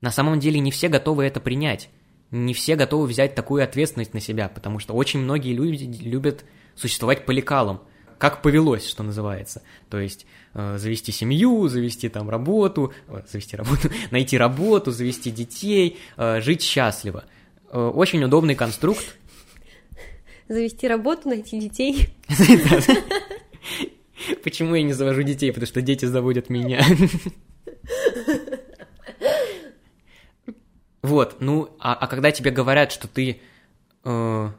на 0.00 0.12
самом 0.12 0.38
деле 0.38 0.60
не 0.60 0.70
все 0.70 0.88
готовы 0.88 1.24
это 1.24 1.40
принять, 1.40 1.90
не 2.30 2.54
все 2.54 2.76
готовы 2.76 3.08
взять 3.08 3.34
такую 3.34 3.64
ответственность 3.64 4.14
на 4.14 4.20
себя, 4.20 4.48
потому 4.48 4.78
что 4.78 4.94
очень 4.94 5.18
многие 5.18 5.52
люди 5.52 5.84
любят 6.02 6.44
существовать 6.76 7.26
по 7.26 7.32
лекалам– 7.32 7.82
как 8.24 8.40
повелось, 8.40 8.88
что 8.88 9.02
называется. 9.02 9.60
То 9.90 10.00
есть 10.00 10.24
э, 10.54 10.78
завести 10.78 11.12
семью, 11.12 11.68
завести 11.68 12.08
там 12.08 12.30
работу, 12.30 12.94
э, 13.06 13.20
завести 13.30 13.54
работу, 13.54 13.90
найти 14.10 14.38
работу, 14.38 14.92
завести 14.92 15.30
детей, 15.30 15.98
э, 16.16 16.40
жить 16.40 16.62
счастливо. 16.62 17.24
Э, 17.68 17.92
очень 17.94 18.24
удобный 18.24 18.54
конструкт. 18.54 19.04
завести 20.48 20.88
работу, 20.88 21.28
найти 21.28 21.60
детей. 21.60 22.14
Почему 24.42 24.74
я 24.74 24.82
не 24.82 24.94
завожу 24.94 25.22
детей? 25.22 25.50
Потому 25.50 25.66
что 25.66 25.82
дети 25.82 26.06
заводят 26.06 26.48
меня. 26.48 26.82
Вот, 31.02 31.36
ну, 31.40 31.76
а, 31.78 31.92
а 31.92 32.06
когда 32.06 32.32
тебе 32.32 32.50
говорят, 32.50 32.90
что 32.90 33.06
ты 33.06 33.42
э, 34.04 34.50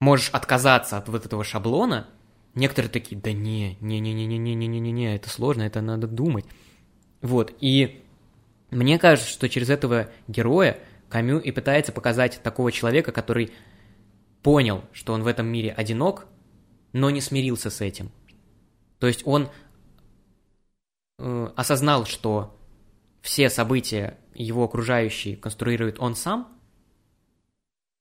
можешь 0.00 0.30
отказаться 0.30 0.96
от 0.96 1.10
вот 1.10 1.26
этого 1.26 1.44
шаблона, 1.44 2.08
некоторые 2.54 2.90
такие, 2.90 3.20
да 3.20 3.32
не, 3.32 3.76
не-не-не-не-не-не-не-не, 3.80 5.16
это 5.16 5.28
сложно, 5.28 5.62
это 5.62 5.80
надо 5.80 6.06
думать. 6.06 6.44
Вот, 7.20 7.54
и 7.60 8.02
мне 8.70 8.98
кажется, 8.98 9.30
что 9.30 9.48
через 9.48 9.70
этого 9.70 10.10
героя 10.28 10.78
Камю 11.08 11.38
и 11.38 11.50
пытается 11.50 11.92
показать 11.92 12.40
такого 12.42 12.72
человека, 12.72 13.12
который 13.12 13.52
понял, 14.42 14.82
что 14.92 15.12
он 15.12 15.22
в 15.22 15.26
этом 15.26 15.46
мире 15.46 15.70
одинок, 15.70 16.26
но 16.92 17.10
не 17.10 17.20
смирился 17.20 17.70
с 17.70 17.80
этим. 17.80 18.10
То 18.98 19.06
есть 19.06 19.22
он 19.26 19.50
э, 21.18 21.50
осознал, 21.54 22.06
что 22.06 22.58
все 23.20 23.50
события 23.50 24.18
его 24.34 24.64
окружающие 24.64 25.36
конструирует 25.36 25.98
он 26.00 26.14
сам, 26.16 26.48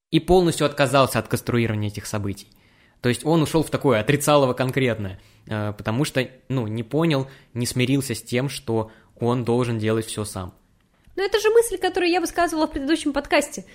и 0.09 0.19
полностью 0.19 0.65
отказался 0.65 1.19
от 1.19 1.27
конструирования 1.27 1.89
этих 1.89 2.05
событий. 2.05 2.47
То 3.01 3.09
есть 3.09 3.25
он 3.25 3.41
ушел 3.41 3.63
в 3.63 3.69
такое 3.69 3.99
отрицалово 3.99 4.53
конкретное, 4.53 5.19
э, 5.47 5.73
потому 5.73 6.05
что, 6.05 6.27
ну, 6.49 6.67
не 6.67 6.83
понял, 6.83 7.27
не 7.53 7.65
смирился 7.65 8.15
с 8.15 8.21
тем, 8.21 8.47
что 8.49 8.91
он 9.19 9.43
должен 9.43 9.79
делать 9.79 10.05
все 10.05 10.23
сам. 10.23 10.53
Ну, 11.15 11.23
это 11.25 11.39
же 11.39 11.49
мысль, 11.49 11.77
которую 11.77 12.11
я 12.11 12.21
высказывала 12.21 12.67
в 12.67 12.71
предыдущем 12.71 13.13
подкасте 13.13 13.65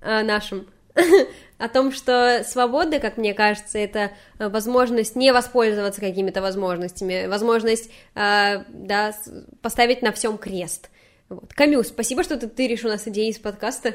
э, 0.00 0.22
нашем. 0.22 0.66
О 1.58 1.68
том, 1.68 1.92
что 1.92 2.44
свобода, 2.44 3.00
как 3.00 3.16
мне 3.16 3.34
кажется, 3.34 3.78
это 3.78 4.12
э, 4.38 4.48
возможность 4.48 5.16
не 5.16 5.32
воспользоваться 5.32 6.00
какими-то 6.00 6.42
возможностями, 6.42 7.26
возможность, 7.26 7.90
э, 8.14 8.64
да, 8.68 9.14
поставить 9.62 10.02
на 10.02 10.12
всем 10.12 10.36
крест. 10.36 10.90
Вот. 11.28 11.52
Камю, 11.54 11.82
спасибо, 11.84 12.22
что 12.22 12.36
ты 12.36 12.48
тыришь 12.48 12.84
у 12.84 12.88
нас 12.88 13.08
идеи 13.08 13.30
из 13.30 13.38
подкаста. 13.38 13.94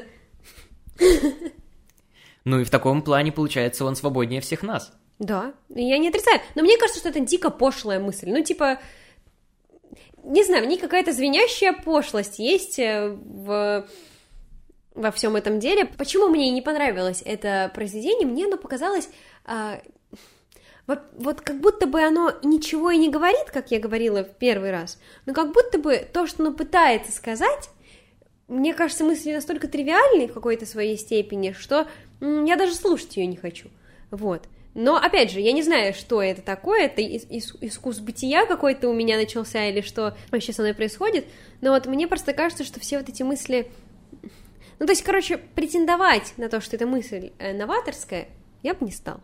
Ну 2.50 2.58
и 2.58 2.64
в 2.64 2.70
таком 2.70 3.02
плане, 3.02 3.30
получается, 3.30 3.84
он 3.84 3.94
свободнее 3.94 4.40
всех 4.40 4.64
нас. 4.64 4.92
Да, 5.20 5.54
я 5.68 5.98
не 5.98 6.08
отрицаю. 6.08 6.40
Но 6.56 6.62
мне 6.62 6.76
кажется, 6.76 6.98
что 6.98 7.08
это 7.08 7.20
дико 7.20 7.48
пошлая 7.48 8.00
мысль. 8.00 8.28
Ну, 8.28 8.42
типа, 8.42 8.80
не 10.24 10.42
знаю, 10.42 10.64
в 10.64 10.66
ней 10.66 10.76
какая-то 10.76 11.12
звенящая 11.12 11.72
пошлость 11.72 12.40
есть 12.40 12.80
э, 12.80 13.08
в 13.08 13.86
во 14.96 15.12
всем 15.12 15.36
этом 15.36 15.60
деле. 15.60 15.84
Почему 15.84 16.28
мне 16.28 16.50
не 16.50 16.60
понравилось 16.60 17.22
это 17.24 17.70
произведение? 17.72 18.26
Мне 18.26 18.46
оно 18.46 18.56
показалось 18.56 19.08
а, 19.44 19.80
вот, 20.88 20.98
вот 21.16 21.40
как 21.42 21.60
будто 21.60 21.86
бы 21.86 22.02
оно 22.02 22.32
ничего 22.42 22.90
и 22.90 22.98
не 22.98 23.08
говорит, 23.08 23.52
как 23.52 23.70
я 23.70 23.78
говорила 23.78 24.24
в 24.24 24.34
первый 24.38 24.72
раз, 24.72 24.98
но 25.24 25.34
как 25.34 25.52
будто 25.52 25.78
бы 25.78 26.04
то, 26.12 26.26
что 26.26 26.42
оно 26.42 26.52
пытается 26.52 27.12
сказать, 27.12 27.70
мне 28.50 28.74
кажется, 28.74 29.04
мысли 29.04 29.32
настолько 29.32 29.68
тривиальны 29.68 30.26
в 30.26 30.34
какой-то 30.34 30.66
своей 30.66 30.98
степени, 30.98 31.52
что 31.52 31.86
я 32.20 32.56
даже 32.56 32.74
слушать 32.74 33.16
ее 33.16 33.26
не 33.26 33.36
хочу. 33.36 33.68
Вот. 34.10 34.42
Но, 34.74 34.96
опять 34.96 35.32
же, 35.32 35.40
я 35.40 35.52
не 35.52 35.62
знаю, 35.62 35.94
что 35.94 36.22
это 36.22 36.42
такое, 36.42 36.86
это 36.86 37.00
ис- 37.02 37.56
искус 37.60 37.98
бытия 37.98 38.46
какой-то 38.46 38.88
у 38.88 38.92
меня 38.92 39.16
начался, 39.16 39.66
или 39.66 39.80
что 39.80 40.16
вообще 40.30 40.52
со 40.52 40.62
мной 40.62 40.74
происходит, 40.74 41.26
но 41.60 41.70
вот 41.70 41.86
мне 41.86 42.06
просто 42.06 42.32
кажется, 42.32 42.64
что 42.64 42.78
все 42.80 42.98
вот 42.98 43.08
эти 43.08 43.22
мысли... 43.22 43.70
Ну, 44.78 44.86
то 44.86 44.92
есть, 44.92 45.02
короче, 45.02 45.38
претендовать 45.38 46.34
на 46.36 46.48
то, 46.48 46.60
что 46.60 46.76
эта 46.76 46.86
мысль 46.86 47.32
э, 47.38 47.52
новаторская, 47.52 48.28
я 48.62 48.74
бы 48.74 48.86
не 48.86 48.92
стала. 48.92 49.20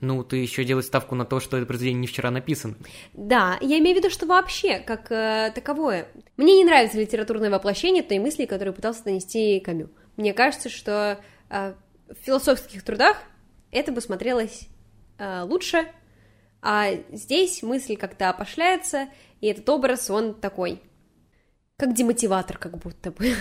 Ну, 0.00 0.22
ты 0.22 0.36
еще 0.36 0.64
делаешь 0.64 0.86
ставку 0.86 1.14
на 1.14 1.24
то, 1.24 1.40
что 1.40 1.56
это 1.56 1.66
произведение 1.66 2.02
не 2.02 2.06
вчера 2.06 2.30
написано. 2.30 2.74
Да, 3.14 3.58
я 3.60 3.78
имею 3.78 3.96
в 3.96 3.98
виду, 3.98 4.10
что 4.10 4.26
вообще, 4.26 4.78
как 4.78 5.10
э, 5.10 5.52
таковое. 5.54 6.08
Мне 6.36 6.56
не 6.56 6.64
нравится 6.64 6.98
литературное 6.98 7.50
воплощение 7.50 8.02
той 8.02 8.18
мысли, 8.18 8.44
которую 8.44 8.74
пытался 8.74 9.04
донести 9.04 9.60
Камю. 9.60 9.90
Мне 10.16 10.34
кажется, 10.34 10.68
что 10.68 11.20
э, 11.48 11.74
в 12.08 12.24
философских 12.24 12.82
трудах 12.82 13.16
это 13.70 13.92
бы 13.92 14.00
смотрелось 14.00 14.68
э, 15.18 15.42
лучше, 15.42 15.86
а 16.60 16.90
здесь 17.12 17.62
мысль 17.62 17.96
как-то 17.96 18.30
опошляется, 18.30 19.08
и 19.40 19.46
этот 19.46 19.68
образ, 19.68 20.10
он 20.10 20.34
такой, 20.34 20.80
как 21.76 21.94
демотиватор 21.94 22.58
как 22.58 22.78
будто 22.78 23.10
бы. 23.10 23.34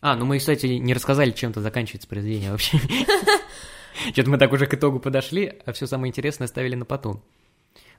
А, 0.00 0.16
ну 0.16 0.26
мы, 0.26 0.38
кстати, 0.38 0.66
не 0.66 0.92
рассказали, 0.92 1.30
чем-то 1.30 1.62
заканчивается 1.62 2.06
произведение 2.06 2.50
вообще. 2.50 2.78
Что-то 4.12 4.30
мы 4.30 4.38
так 4.38 4.52
уже 4.52 4.66
к 4.66 4.74
итогу 4.74 5.00
подошли, 5.00 5.60
а 5.64 5.72
все 5.72 5.86
самое 5.86 6.10
интересное 6.10 6.44
оставили 6.44 6.74
на 6.74 6.84
потом. 6.84 7.24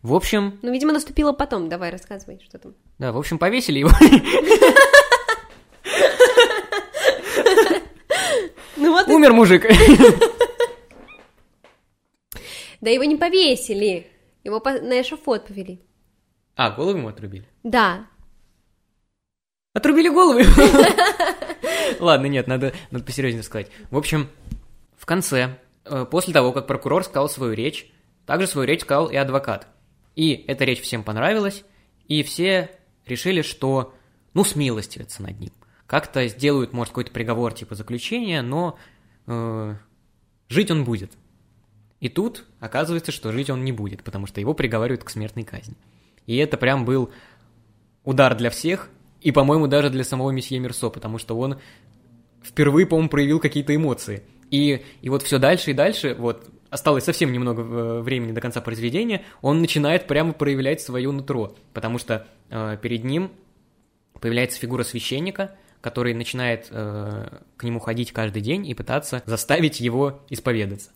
В 0.05 0.13
общем... 0.13 0.59
Ну, 0.61 0.71
видимо, 0.71 0.93
наступило 0.93 1.33
потом. 1.33 1.67
Давай, 1.67 1.89
рассказывай, 1.89 2.39
что 2.43 2.59
там. 2.59 2.75
Да, 2.99 3.11
в 3.11 3.17
общем, 3.17 3.37
повесили 3.37 3.79
его. 3.79 3.89
Ну 8.77 8.91
Умер 9.07 9.33
мужик. 9.33 9.65
Да 12.81 12.89
его 12.91 13.03
не 13.03 13.15
повесили. 13.15 14.05
Его 14.43 14.59
на 14.59 15.01
эшафот 15.01 15.47
повели. 15.47 15.81
А, 16.55 16.69
голову 16.69 16.97
ему 16.99 17.07
отрубили? 17.07 17.47
Да. 17.63 18.05
Отрубили 19.73 20.09
голову? 20.09 20.41
Ладно, 21.99 22.27
нет, 22.27 22.45
надо, 22.47 22.73
надо 22.91 23.03
посерьезнее 23.03 23.43
сказать. 23.43 23.71
В 23.89 23.97
общем, 23.97 24.29
в 24.97 25.05
конце 25.07 25.57
Э, 25.85 26.05
после 26.09 26.33
того, 26.33 26.51
как 26.51 26.67
прокурор 26.67 27.03
сказал 27.03 27.29
свою 27.29 27.53
речь, 27.53 27.91
также 28.25 28.47
свою 28.47 28.67
речь 28.67 28.81
сказал 28.81 29.07
и 29.07 29.15
адвокат. 29.15 29.67
И 30.15 30.45
эта 30.47 30.63
речь 30.65 30.81
всем 30.81 31.03
понравилась, 31.03 31.63
и 32.07 32.23
все 32.23 32.71
решили, 33.05 33.41
что, 33.41 33.93
ну, 34.33 34.43
смилостивятся 34.43 35.23
над 35.23 35.39
ним. 35.39 35.51
Как-то 35.87 36.27
сделают, 36.27 36.73
может, 36.73 36.91
какой-то 36.91 37.11
приговор 37.11 37.53
типа 37.53 37.75
заключения, 37.75 38.41
но 38.41 38.77
э, 39.27 39.75
жить 40.49 40.71
он 40.71 40.83
будет. 40.83 41.11
И 41.99 42.09
тут 42.09 42.45
оказывается, 42.59 43.11
что 43.11 43.31
жить 43.31 43.49
он 43.49 43.63
не 43.63 43.71
будет, 43.71 44.03
потому 44.03 44.25
что 44.25 44.39
его 44.39 44.53
приговаривают 44.53 45.03
к 45.03 45.09
смертной 45.09 45.43
казни. 45.43 45.75
И 46.25 46.37
это 46.37 46.57
прям 46.57 46.85
был 46.85 47.11
удар 48.03 48.35
для 48.35 48.49
всех, 48.49 48.89
и, 49.21 49.31
по-моему, 49.31 49.67
даже 49.67 49.89
для 49.89 50.03
самого 50.03 50.31
месье 50.31 50.59
Мерсо, 50.59 50.89
потому 50.89 51.17
что 51.17 51.37
он 51.37 51.59
впервые, 52.43 52.85
по-моему, 52.85 53.09
проявил 53.09 53.39
какие-то 53.39 53.75
эмоции– 53.75 54.23
и, 54.51 54.85
и 55.01 55.09
вот 55.09 55.23
все 55.23 55.39
дальше 55.39 55.71
и 55.71 55.73
дальше, 55.73 56.15
вот 56.17 56.47
осталось 56.75 57.05
совсем 57.05 57.31
немного 57.31 57.61
э, 57.63 58.01
времени 58.01 58.33
до 58.33 58.41
конца 58.41 58.61
произведения, 58.61 59.23
он 59.41 59.61
начинает 59.61 60.07
прямо 60.07 60.33
проявлять 60.33 60.81
свое 60.81 61.09
нутро, 61.09 61.55
потому 61.73 61.97
что 61.97 62.27
э, 62.49 62.77
перед 62.81 63.03
ним 63.03 63.31
появляется 64.19 64.59
фигура 64.59 64.83
священника, 64.83 65.55
который 65.81 66.13
начинает 66.13 66.67
э, 66.69 67.39
к 67.57 67.63
нему 67.63 67.79
ходить 67.79 68.11
каждый 68.11 68.41
день 68.41 68.67
и 68.67 68.73
пытаться 68.73 69.23
заставить 69.25 69.79
его 69.79 70.21
исповедаться 70.29 70.91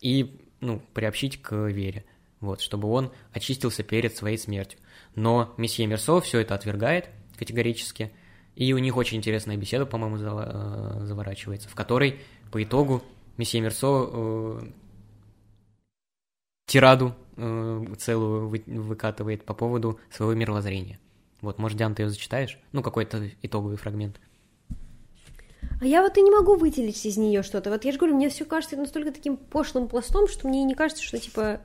и 0.00 0.38
ну, 0.60 0.82
приобщить 0.92 1.40
к 1.40 1.54
вере, 1.54 2.04
вот, 2.40 2.60
чтобы 2.60 2.88
он 2.88 3.10
очистился 3.32 3.82
перед 3.82 4.14
своей 4.14 4.36
смертью. 4.36 4.78
Но 5.14 5.54
месье 5.56 5.86
Мерсо 5.86 6.20
все 6.20 6.40
это 6.40 6.54
отвергает 6.54 7.08
категорически, 7.38 8.12
и 8.54 8.72
у 8.74 8.78
них 8.78 8.96
очень 8.96 9.18
интересная 9.18 9.56
беседа, 9.56 9.86
по-моему, 9.86 10.16
э, 10.18 11.04
заворачивается, 11.04 11.68
в 11.68 11.74
которой 11.74 12.20
по 12.50 12.62
итогу 12.62 13.02
месье 13.38 13.60
Мерсо 13.60 14.08
э, 14.12 14.60
тираду 16.66 17.14
э, 17.36 17.84
целую 17.98 18.48
вы, 18.48 18.62
выкатывает 18.66 19.44
по 19.44 19.54
поводу 19.54 19.98
своего 20.10 20.34
мировоззрения. 20.34 20.98
Вот, 21.40 21.58
может, 21.58 21.76
Диан, 21.76 21.94
ты 21.94 22.02
ее 22.02 22.08
зачитаешь? 22.08 22.58
Ну, 22.72 22.82
какой-то 22.82 23.30
итоговый 23.42 23.76
фрагмент. 23.76 24.20
А 25.80 25.84
я 25.84 26.02
вот 26.02 26.16
и 26.16 26.22
не 26.22 26.30
могу 26.30 26.54
выделить 26.54 27.04
из 27.04 27.16
нее 27.16 27.42
что-то. 27.42 27.70
Вот 27.70 27.84
я 27.84 27.92
же 27.92 27.98
говорю, 27.98 28.14
мне 28.14 28.28
все 28.28 28.44
кажется 28.44 28.76
настолько 28.76 29.10
таким 29.10 29.36
пошлым 29.36 29.88
пластом, 29.88 30.28
что 30.28 30.46
мне 30.46 30.62
не 30.62 30.74
кажется, 30.74 31.02
что, 31.02 31.18
типа, 31.18 31.60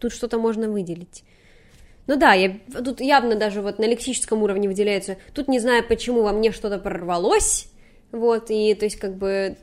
тут 0.00 0.12
что-то 0.12 0.38
можно 0.38 0.68
выделить. 0.68 1.24
Ну 2.08 2.16
да, 2.16 2.32
я, 2.32 2.58
тут 2.84 3.00
явно 3.00 3.36
даже 3.36 3.62
вот 3.62 3.78
на 3.78 3.84
лексическом 3.84 4.42
уровне 4.42 4.68
выделяется. 4.68 5.18
Тут 5.34 5.46
не 5.46 5.60
знаю, 5.60 5.86
почему 5.86 6.22
во 6.22 6.32
мне 6.32 6.50
что-то 6.50 6.78
прорвалось, 6.78 7.68
вот, 8.10 8.50
и 8.50 8.74
то 8.74 8.84
есть 8.84 8.96
как 8.96 9.16
бы 9.16 9.56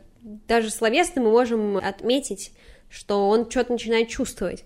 даже 0.48 0.70
словесно 0.70 1.22
мы 1.22 1.32
можем 1.32 1.76
отметить, 1.76 2.54
что 2.90 3.28
он 3.28 3.50
что-то 3.50 3.74
начинает 3.74 4.08
чувствовать. 4.08 4.64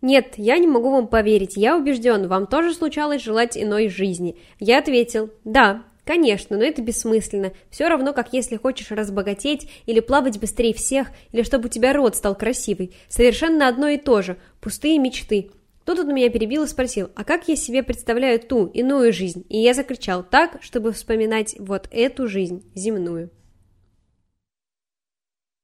Нет, 0.00 0.34
я 0.36 0.58
не 0.58 0.68
могу 0.68 0.90
вам 0.90 1.08
поверить, 1.08 1.56
я 1.56 1.76
убежден, 1.76 2.28
вам 2.28 2.46
тоже 2.46 2.72
случалось 2.72 3.22
желать 3.22 3.58
иной 3.58 3.88
жизни. 3.88 4.38
Я 4.60 4.78
ответил, 4.78 5.30
да, 5.44 5.82
конечно, 6.04 6.56
но 6.56 6.64
это 6.64 6.82
бессмысленно. 6.82 7.52
Все 7.68 7.88
равно, 7.88 8.12
как 8.12 8.32
если 8.32 8.56
хочешь 8.56 8.92
разбогатеть 8.92 9.68
или 9.86 9.98
плавать 9.98 10.38
быстрее 10.38 10.72
всех, 10.72 11.08
или 11.32 11.42
чтобы 11.42 11.66
у 11.66 11.70
тебя 11.70 11.92
рот 11.92 12.14
стал 12.14 12.36
красивый. 12.36 12.94
Совершенно 13.08 13.66
одно 13.66 13.88
и 13.88 13.98
то 13.98 14.22
же, 14.22 14.38
пустые 14.60 14.98
мечты. 14.98 15.50
Тут 15.84 15.98
он 16.00 16.14
меня 16.14 16.28
перебил 16.30 16.64
и 16.64 16.68
спросил, 16.68 17.10
а 17.16 17.24
как 17.24 17.48
я 17.48 17.56
себе 17.56 17.82
представляю 17.82 18.38
ту, 18.38 18.66
иную 18.66 19.12
жизнь? 19.12 19.46
И 19.48 19.58
я 19.58 19.74
закричал 19.74 20.22
так, 20.22 20.62
чтобы 20.62 20.92
вспоминать 20.92 21.56
вот 21.58 21.88
эту 21.90 22.28
жизнь, 22.28 22.62
земную. 22.74 23.30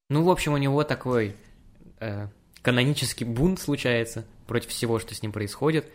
Ну, 0.08 0.24
в 0.24 0.30
общем, 0.30 0.54
у 0.54 0.56
него 0.56 0.82
такой 0.82 1.36
э, 2.00 2.28
канонический 2.64 3.26
бунт 3.26 3.60
случается 3.60 4.24
против 4.46 4.70
всего, 4.70 4.98
что 4.98 5.14
с 5.14 5.22
ним 5.22 5.32
происходит. 5.32 5.86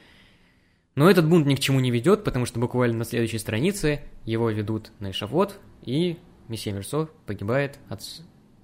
Но 0.96 1.10
этот 1.10 1.28
бунт 1.28 1.48
ни 1.48 1.56
к 1.56 1.60
чему 1.60 1.80
не 1.80 1.92
ведет, 1.92 2.24
потому 2.24 2.46
что 2.46 2.60
буквально 2.60 3.00
на 3.00 3.06
следующей 3.06 3.40
странице 3.40 4.02
его 4.24 4.50
ведут 4.52 4.92
на 5.00 5.12
эшафот, 5.12 5.60
и 5.84 6.18
месье 6.48 6.72
Мерсо 6.72 7.10
погибает 7.26 7.80
от 7.90 8.02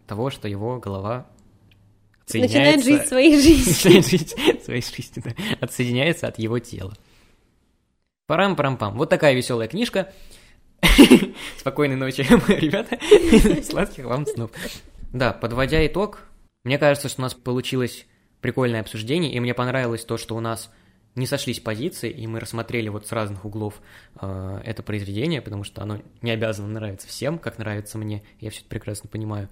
того, 0.06 0.30
что 0.30 0.48
его 0.48 0.80
голова 0.80 1.28
Начинает 2.34 2.84
жить 2.84 3.08
своей 3.08 3.38
жизнью. 3.42 3.68
Начинает 3.68 4.08
жить 4.08 4.36
своей 4.64 4.82
жизнью, 4.82 5.24
да. 5.24 5.32
Отсоединяется 5.62 6.28
от 6.28 6.40
его 6.40 6.60
тела. 6.60 6.96
Парам-парам-пам. 8.28 8.98
Вот 8.98 9.10
такая 9.10 9.34
веселая 9.34 9.68
книжка. 9.68 10.12
Спокойной 11.58 11.96
ночи, 11.96 12.22
ребята. 12.48 12.98
Сладких 13.64 14.06
вам 14.06 14.26
снов. 14.26 14.52
Да, 15.14 15.34
подводя 15.34 15.86
итог, 15.86 16.24
мне 16.66 16.80
кажется, 16.80 17.10
что 17.10 17.22
у 17.22 17.24
нас 17.24 17.36
получилось 17.36 18.08
прикольное 18.42 18.82
обсуждение, 18.82 19.32
и 19.32 19.40
мне 19.40 19.54
понравилось 19.54 20.04
то, 20.04 20.18
что 20.18 20.36
у 20.36 20.40
нас 20.40 20.72
не 21.14 21.28
сошлись 21.28 21.60
позиции, 21.60 22.10
и 22.10 22.26
мы 22.26 22.40
рассмотрели 22.40 22.90
вот 22.90 23.06
с 23.06 23.12
разных 23.12 23.46
углов 23.46 23.80
э, 24.20 24.62
это 24.66 24.82
произведение, 24.82 25.44
потому 25.44 25.64
что 25.64 25.84
оно 25.84 26.02
не 26.24 26.32
обязано 26.32 26.68
нравиться 26.68 27.08
всем, 27.08 27.38
как 27.38 27.60
нравится 27.60 28.00
мне, 28.00 28.24
я 28.40 28.50
все 28.50 28.62
это 28.62 28.70
прекрасно 28.70 29.08
понимаю. 29.08 29.48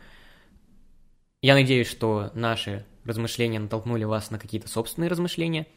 Я 1.43 1.53
надеюсь, 1.53 1.87
что 1.87 2.31
наши 2.33 2.83
размышления 3.05 3.59
натолкнули 3.59 4.05
вас 4.05 4.31
на 4.31 4.39
какие-то 4.39 4.67
собственные 4.67 5.09
размышления, 5.09 5.67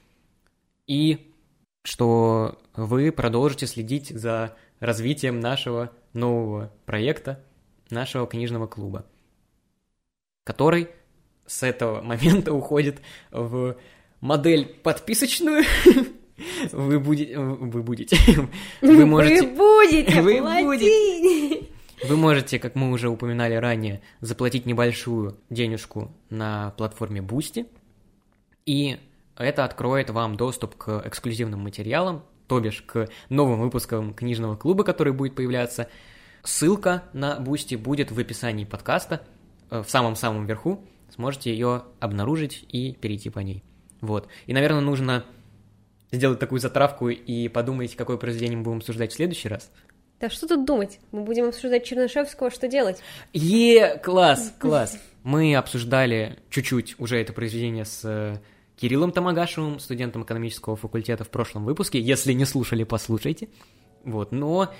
и 0.86 1.34
что 1.82 2.58
вы 2.74 3.12
продолжите 3.12 3.66
следить 3.66 4.08
за 4.08 4.56
развитием 4.80 5.40
нашего 5.40 5.92
нового 6.14 6.72
проекта, 6.86 7.44
нашего 7.90 8.26
книжного 8.26 8.66
клуба, 8.66 9.04
который 10.44 10.88
с 11.46 11.62
этого 11.62 12.00
момента 12.02 12.52
уходит 12.52 13.00
в 13.30 13.76
модель 14.20 14.66
подписочную. 14.82 15.64
Вы 16.72 17.00
будете... 17.00 17.38
Вы 17.38 17.82
будете... 17.82 18.16
Вы 18.80 19.06
можете... 19.06 19.46
Вы 19.46 19.54
будете 19.54 20.20
Вы 20.20 20.40
будете... 20.40 21.66
Вы 22.04 22.16
можете, 22.16 22.58
как 22.58 22.74
мы 22.74 22.90
уже 22.90 23.08
упоминали 23.08 23.54
ранее, 23.54 24.02
заплатить 24.20 24.66
небольшую 24.66 25.38
денежку 25.48 26.12
на 26.28 26.72
платформе 26.76 27.22
Boosty, 27.22 27.66
и 28.66 28.98
это 29.36 29.64
откроет 29.64 30.10
вам 30.10 30.36
доступ 30.36 30.76
к 30.76 31.02
эксклюзивным 31.06 31.60
материалам, 31.60 32.22
то 32.48 32.60
бишь 32.60 32.82
к 32.82 33.08
новым 33.28 33.60
выпускам 33.60 34.12
книжного 34.12 34.56
клуба, 34.56 34.84
который 34.84 35.12
будет 35.12 35.34
появляться. 35.34 35.88
Ссылка 36.42 37.04
на 37.12 37.38
Boosty 37.38 37.78
будет 37.78 38.10
в 38.10 38.18
описании 38.18 38.64
подкаста, 38.64 39.26
э, 39.70 39.82
в 39.82 39.90
самом-самом 39.90 40.46
верху. 40.46 40.84
Сможете 41.16 41.50
ее 41.50 41.84
обнаружить 42.00 42.64
и 42.68 42.92
перейти 42.92 43.30
по 43.30 43.40
ней. 43.40 43.62
Вот. 44.00 44.28
И, 44.46 44.52
наверное, 44.52 44.80
нужно 44.80 45.24
сделать 46.12 46.38
такую 46.38 46.60
затравку 46.60 47.08
и 47.08 47.48
подумать, 47.48 47.96
какое 47.96 48.16
произведение 48.16 48.58
мы 48.58 48.64
будем 48.64 48.78
обсуждать 48.78 49.12
в 49.12 49.16
следующий 49.16 49.48
раз. 49.48 49.70
Да 50.20 50.30
что 50.30 50.46
тут 50.46 50.64
думать? 50.64 50.98
Мы 51.12 51.24
будем 51.24 51.48
обсуждать 51.48 51.84
Чернышевского, 51.84 52.50
что 52.50 52.68
делать? 52.68 53.02
Е, 53.34 53.98
класс, 53.98 54.54
класс. 54.58 54.98
Мы 55.22 55.54
обсуждали 55.56 56.38
чуть-чуть 56.48 56.98
уже 56.98 57.20
это 57.20 57.32
произведение 57.32 57.84
с 57.84 58.00
э, 58.04 58.36
Кириллом 58.76 59.12
Тамагашевым, 59.12 59.78
студентом 59.78 60.22
экономического 60.22 60.76
факультета 60.76 61.24
в 61.24 61.28
прошлом 61.28 61.64
выпуске. 61.64 62.00
Если 62.00 62.32
не 62.32 62.46
слушали, 62.46 62.84
послушайте. 62.84 63.48
Вот, 64.04 64.32
но 64.32 64.72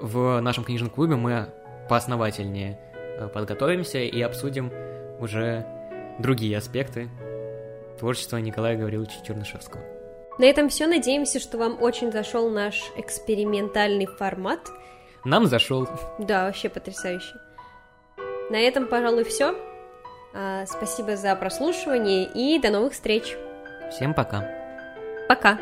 в 0.00 0.40
нашем 0.40 0.64
книжном 0.64 0.90
клубе 0.90 1.16
мы 1.16 1.48
поосновательнее 1.88 2.78
э, 3.18 3.28
подготовимся 3.28 3.98
и 3.98 4.20
обсудим 4.20 4.70
уже 5.20 5.66
другие 6.22 6.56
аспекты 6.56 7.10
творчества 7.98 8.38
Николая 8.38 8.76
Гавриловича 8.76 9.22
Чернышевского. 9.24 9.82
На 10.38 10.44
этом 10.46 10.68
все. 10.68 10.86
Надеемся, 10.86 11.38
что 11.38 11.58
вам 11.58 11.82
очень 11.82 12.10
зашел 12.10 12.48
наш 12.48 12.90
экспериментальный 12.96 14.06
формат. 14.06 14.60
Нам 15.24 15.46
зашел. 15.46 15.86
Да, 16.18 16.46
вообще 16.46 16.68
потрясающе. 16.68 17.34
На 18.50 18.56
этом, 18.56 18.86
пожалуй, 18.86 19.24
все. 19.24 19.54
А, 20.34 20.64
спасибо 20.66 21.16
за 21.16 21.36
прослушивание 21.36 22.24
и 22.24 22.58
до 22.58 22.70
новых 22.70 22.94
встреч. 22.94 23.36
Всем 23.90 24.14
пока. 24.14 24.48
Пока. 25.28 25.58